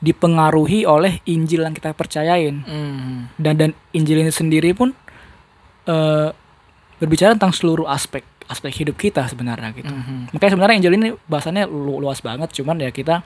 dipengaruhi 0.00 0.88
oleh 0.88 1.20
Injil 1.28 1.62
yang 1.62 1.76
kita 1.76 1.92
percayain 1.92 2.64
Hmm. 2.64 3.28
dan 3.36 3.54
dan 3.60 3.70
Injil 3.92 4.24
ini 4.24 4.32
sendiri 4.32 4.72
pun 4.72 4.96
eh, 5.84 6.28
berbicara 6.96 7.36
tentang 7.36 7.52
seluruh 7.52 7.84
aspek 7.84 8.24
aspek 8.50 8.74
hidup 8.76 8.96
kita 8.96 9.24
sebenarnya 9.24 9.70
gitu 9.72 9.88
Mhm. 9.88 10.34
makanya 10.34 10.50
sebenarnya 10.50 10.76
Injil 10.76 10.94
ini 10.94 11.08
bahasannya 11.24 11.64
lu- 11.64 11.98
luas 11.98 12.18
banget 12.18 12.50
cuman 12.52 12.76
ya 12.76 12.90
kita 12.90 13.22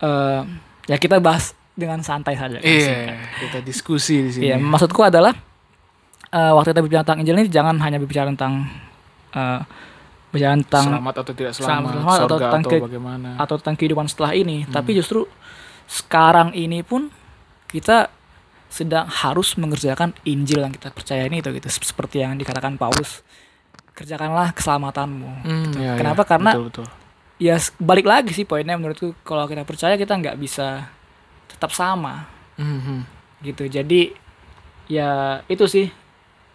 eh 0.00 0.40
ya 0.86 0.96
kita 0.96 1.18
bahas 1.18 1.52
dengan 1.72 2.00
santai 2.00 2.34
saja 2.34 2.56
kan, 2.56 2.66
Iya, 2.66 3.16
kita 3.38 3.58
diskusi 3.60 4.20
di 4.20 4.30
sini. 4.30 4.42
Iya, 4.44 4.56
maksudku 4.56 5.00
adalah 5.00 5.32
eh, 6.30 6.52
waktu 6.52 6.70
kita 6.70 6.80
berbicara 6.80 7.02
tentang 7.02 7.20
Injil 7.20 7.36
ini 7.36 7.48
jangan 7.48 7.76
hanya 7.78 7.96
berbicara 7.96 8.28
tentang 8.28 8.68
eh 9.30 9.60
berbicara 10.28 10.54
tentang 10.56 10.84
selamat 10.88 11.14
atau 11.16 11.32
tidak 11.32 11.52
selamat, 11.52 11.90
selamat 11.96 12.18
atau 12.20 12.36
tentang 12.38 12.62
atau, 12.62 12.70
ke- 12.70 12.82
bagaimana. 12.82 13.28
atau 13.36 13.54
tentang 13.56 13.76
kehidupan 13.76 14.06
setelah 14.06 14.32
ini, 14.32 14.62
tapi 14.64 14.94
justru 14.94 15.26
sekarang 15.86 16.54
ini 16.54 16.80
pun 16.80 17.10
kita 17.66 18.10
sedang 18.68 19.06
harus 19.08 19.54
mengerjakan 19.56 20.14
Injil 20.22 20.62
yang 20.62 20.70
kita 20.70 20.88
percaya 20.88 21.26
ini 21.26 21.38
itu 21.38 21.50
gitu 21.50 21.66
seperti 21.66 22.22
yang 22.22 22.34
dikatakan 22.36 22.78
Paulus 22.78 23.26
kerjakanlah 23.92 24.52
keselamatanmu 24.52 25.30
Hmm, 25.42 25.70
iya, 25.74 25.92
Kenapa? 25.94 26.22
iya. 26.22 26.28
Karena- 26.28 26.54
betul, 26.54 26.66
betul. 26.70 26.86
ya 27.36 27.54
balik 27.76 28.04
lagi 28.04 28.32
sih 28.32 28.44
poinnya 28.44 28.74
menurutku 28.74 29.16
kalau 29.20 29.44
kita 29.44 29.62
percaya 29.62 29.94
kita 29.94 30.12
nggak 30.12 30.36
bisa 30.36 30.88
tetap 31.46 31.70
sama 31.70 32.28
Mhm. 32.54 33.04
gitu 33.40 33.64
jadi 33.64 34.12
ya 34.86 35.10
itu 35.46 35.64
sih 35.64 35.88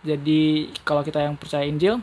jadi 0.02 0.42
kalau 0.82 1.02
kita 1.02 1.18
yang 1.20 1.34
percaya 1.34 1.66
Injil 1.66 1.98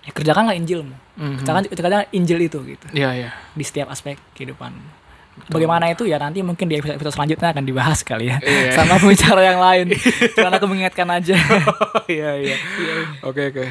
ya 0.00 0.10
kerjakanlah 0.10 0.54
Injilmu 0.54 0.96
Mhm. 1.14 1.36
kerjakan 1.38 1.62
kerjakan 1.68 2.08
Injil 2.10 2.38
itu 2.40 2.58
gitu 2.64 2.86
Iya, 2.90 3.10
iya. 3.14 3.30
di 3.52 3.60
setiap 3.62 3.88
aspek 3.88 4.16
kehidupan 4.32 4.72
bagaimana 5.46 5.86
itu 5.86 6.02
ya 6.02 6.16
nanti 6.16 6.40
mungkin 6.40 6.66
di 6.66 6.74
episode, 6.74 6.96
episode 6.96 7.14
selanjutnya 7.14 7.52
akan 7.52 7.62
dibahas 7.62 8.00
kali 8.00 8.26
ya 8.26 8.40
Iya. 8.40 8.72
sama 8.72 8.96
pembicara 8.96 9.44
yang 9.44 9.60
lain 9.60 9.86
karena 10.32 10.56
aku 10.56 10.66
mengingatkan 10.66 11.08
aja 11.08 11.36
Iya, 12.08 12.30
iya. 12.40 12.56
Oke, 13.20 13.52
oke. 13.52 13.64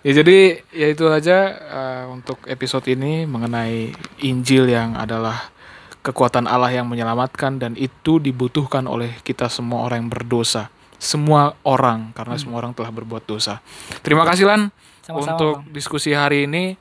Ya 0.00 0.12
jadi 0.24 0.64
ya 0.72 0.86
itu 0.88 1.04
aja 1.12 1.38
uh, 1.60 2.04
untuk 2.16 2.40
episode 2.48 2.88
ini 2.88 3.28
mengenai 3.28 3.92
Injil 4.24 4.72
yang 4.72 4.96
adalah 4.96 5.52
kekuatan 6.00 6.48
Allah 6.48 6.72
yang 6.72 6.88
menyelamatkan 6.88 7.60
dan 7.60 7.76
itu 7.76 8.16
dibutuhkan 8.16 8.88
oleh 8.88 9.20
kita 9.20 9.52
semua 9.52 9.84
orang 9.84 10.08
yang 10.08 10.12
berdosa. 10.12 10.72
Semua 11.00 11.56
orang 11.64 12.12
karena 12.16 12.36
semua 12.36 12.60
orang 12.64 12.72
telah 12.76 12.92
berbuat 12.92 13.24
dosa. 13.24 13.60
Terima 14.04 14.24
kasih 14.24 14.48
Lan 14.48 14.72
Sama-sama, 15.04 15.36
untuk 15.36 15.54
diskusi 15.72 16.12
hari 16.16 16.48
ini. 16.48 16.76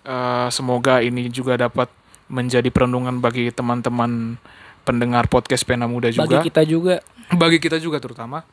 Uh, 0.00 0.48
semoga 0.48 1.02
ini 1.04 1.28
juga 1.28 1.60
dapat 1.60 1.90
menjadi 2.30 2.70
perenungan 2.70 3.18
bagi 3.18 3.50
teman-teman 3.50 4.38
pendengar 4.86 5.28
podcast 5.28 5.66
Pena 5.66 5.84
Muda 5.84 6.08
juga 6.08 6.40
bagi 6.40 6.48
kita 6.48 6.62
juga 6.64 6.94
bagi 7.36 7.58
kita 7.60 7.76
juga 7.76 8.00
terutama 8.00 8.46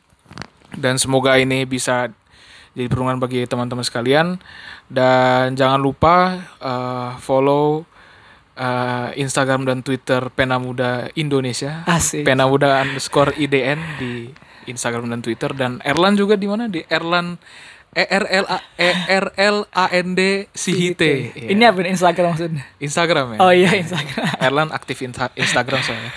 dan 0.76 1.00
semoga 1.00 1.40
ini 1.40 1.64
bisa 1.64 2.12
jadi 2.78 2.86
perungan 2.86 3.18
bagi 3.18 3.42
teman-teman 3.42 3.82
sekalian. 3.82 4.38
Dan 4.86 5.58
jangan 5.58 5.82
lupa 5.82 6.46
uh, 6.62 7.18
follow 7.18 7.82
uh, 8.54 9.10
Instagram 9.18 9.66
dan 9.66 9.82
Twitter 9.82 10.30
Pena 10.30 10.62
Muda 10.62 11.10
Indonesia. 11.18 11.82
Asik. 11.90 12.22
Pena 12.22 12.46
Muda 12.46 12.86
underscore 12.86 13.34
IDN 13.34 13.82
di 13.98 14.30
Instagram 14.70 15.10
dan 15.10 15.26
Twitter. 15.26 15.50
Dan 15.50 15.82
Erlan 15.82 16.14
juga 16.14 16.38
di 16.38 16.46
mana? 16.46 16.70
Di 16.70 16.86
Erlan 16.86 17.34
E 17.98 18.04
R 18.04 18.24
L 18.30 18.46
A 18.46 18.58
E 18.78 18.90
R 19.10 19.26
L 19.34 19.56
A 19.74 19.90
N 19.90 20.14
D 20.14 20.46
Sihite. 20.54 21.34
Iya. 21.34 21.48
ini 21.50 21.62
apa 21.66 21.82
nih 21.82 21.90
Instagram 21.98 22.30
maksudnya? 22.36 22.64
Instagram 22.78 23.26
ya. 23.34 23.38
Oh 23.42 23.50
iya 23.50 23.74
Instagram. 23.74 24.22
Erlan 24.38 24.70
aktif 24.70 25.02
insta- 25.02 25.34
Instagram 25.34 25.82
soalnya. 25.82 26.12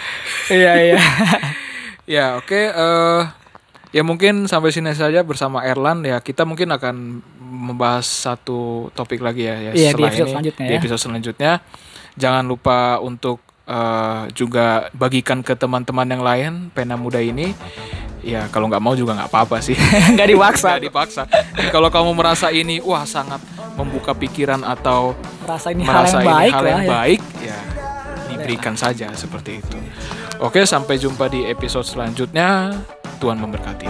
Iya 0.52 0.74
iya. 0.78 1.00
Ya 2.10 2.36
oke, 2.36 2.60
eh 2.60 3.22
ya 3.92 4.02
mungkin 4.08 4.48
sampai 4.48 4.72
sini 4.72 4.96
saja 4.96 5.22
bersama 5.24 5.64
Erlan 5.68 6.04
ya 6.08 6.24
kita 6.24 6.48
mungkin 6.48 6.72
akan 6.72 7.20
membahas 7.40 8.08
satu 8.08 8.90
topik 8.96 9.20
lagi 9.20 9.46
ya, 9.46 9.56
ya 9.70 9.72
Iya, 9.76 9.92
di 9.94 10.04
episode 10.08 10.28
ini, 10.28 10.34
selanjutnya 10.34 10.66
di 10.66 10.74
ya. 10.74 10.80
episode 10.80 11.02
selanjutnya. 11.02 11.52
Jangan 12.16 12.44
lupa 12.48 13.00
untuk 13.04 13.44
eh, 13.68 14.24
juga 14.32 14.88
bagikan 14.96 15.44
ke 15.44 15.54
teman-teman 15.56 16.08
yang 16.08 16.24
lain 16.24 16.52
pena 16.72 16.96
muda 16.96 17.20
ini. 17.20 17.52
Ya 18.22 18.46
kalau 18.54 18.70
nggak 18.70 18.84
mau 18.84 18.96
juga 18.96 19.18
nggak 19.20 19.30
apa-apa 19.30 19.60
sih. 19.60 19.76
nggak 20.16 20.28
dipaksa 20.32 20.80
Nggak 20.80 20.86
dipaksa. 20.88 21.22
Dan 21.28 21.68
kalau 21.70 21.92
kamu 21.92 22.12
merasa 22.16 22.48
ini 22.50 22.80
wah 22.80 23.04
sangat 23.04 23.44
membuka 23.76 24.16
pikiran 24.16 24.64
atau 24.64 25.16
merasa 25.44 25.72
ini 25.72 25.84
hal 25.84 26.06
yang 26.08 26.22
ini 26.22 26.28
baik 26.28 26.54
hal 26.54 26.62
lah 26.64 26.70
yang 26.72 26.84
ya. 26.84 26.92
baik 26.92 27.22
ya 27.44 27.60
diberikan 28.32 28.76
saja 28.80 29.12
seperti 29.14 29.60
itu. 29.60 29.78
Oke, 30.42 30.66
sampai 30.66 30.98
jumpa 30.98 31.30
di 31.30 31.46
episode 31.46 31.86
selanjutnya. 31.86 32.74
Tuhan 33.22 33.38
memberkati. 33.38 33.86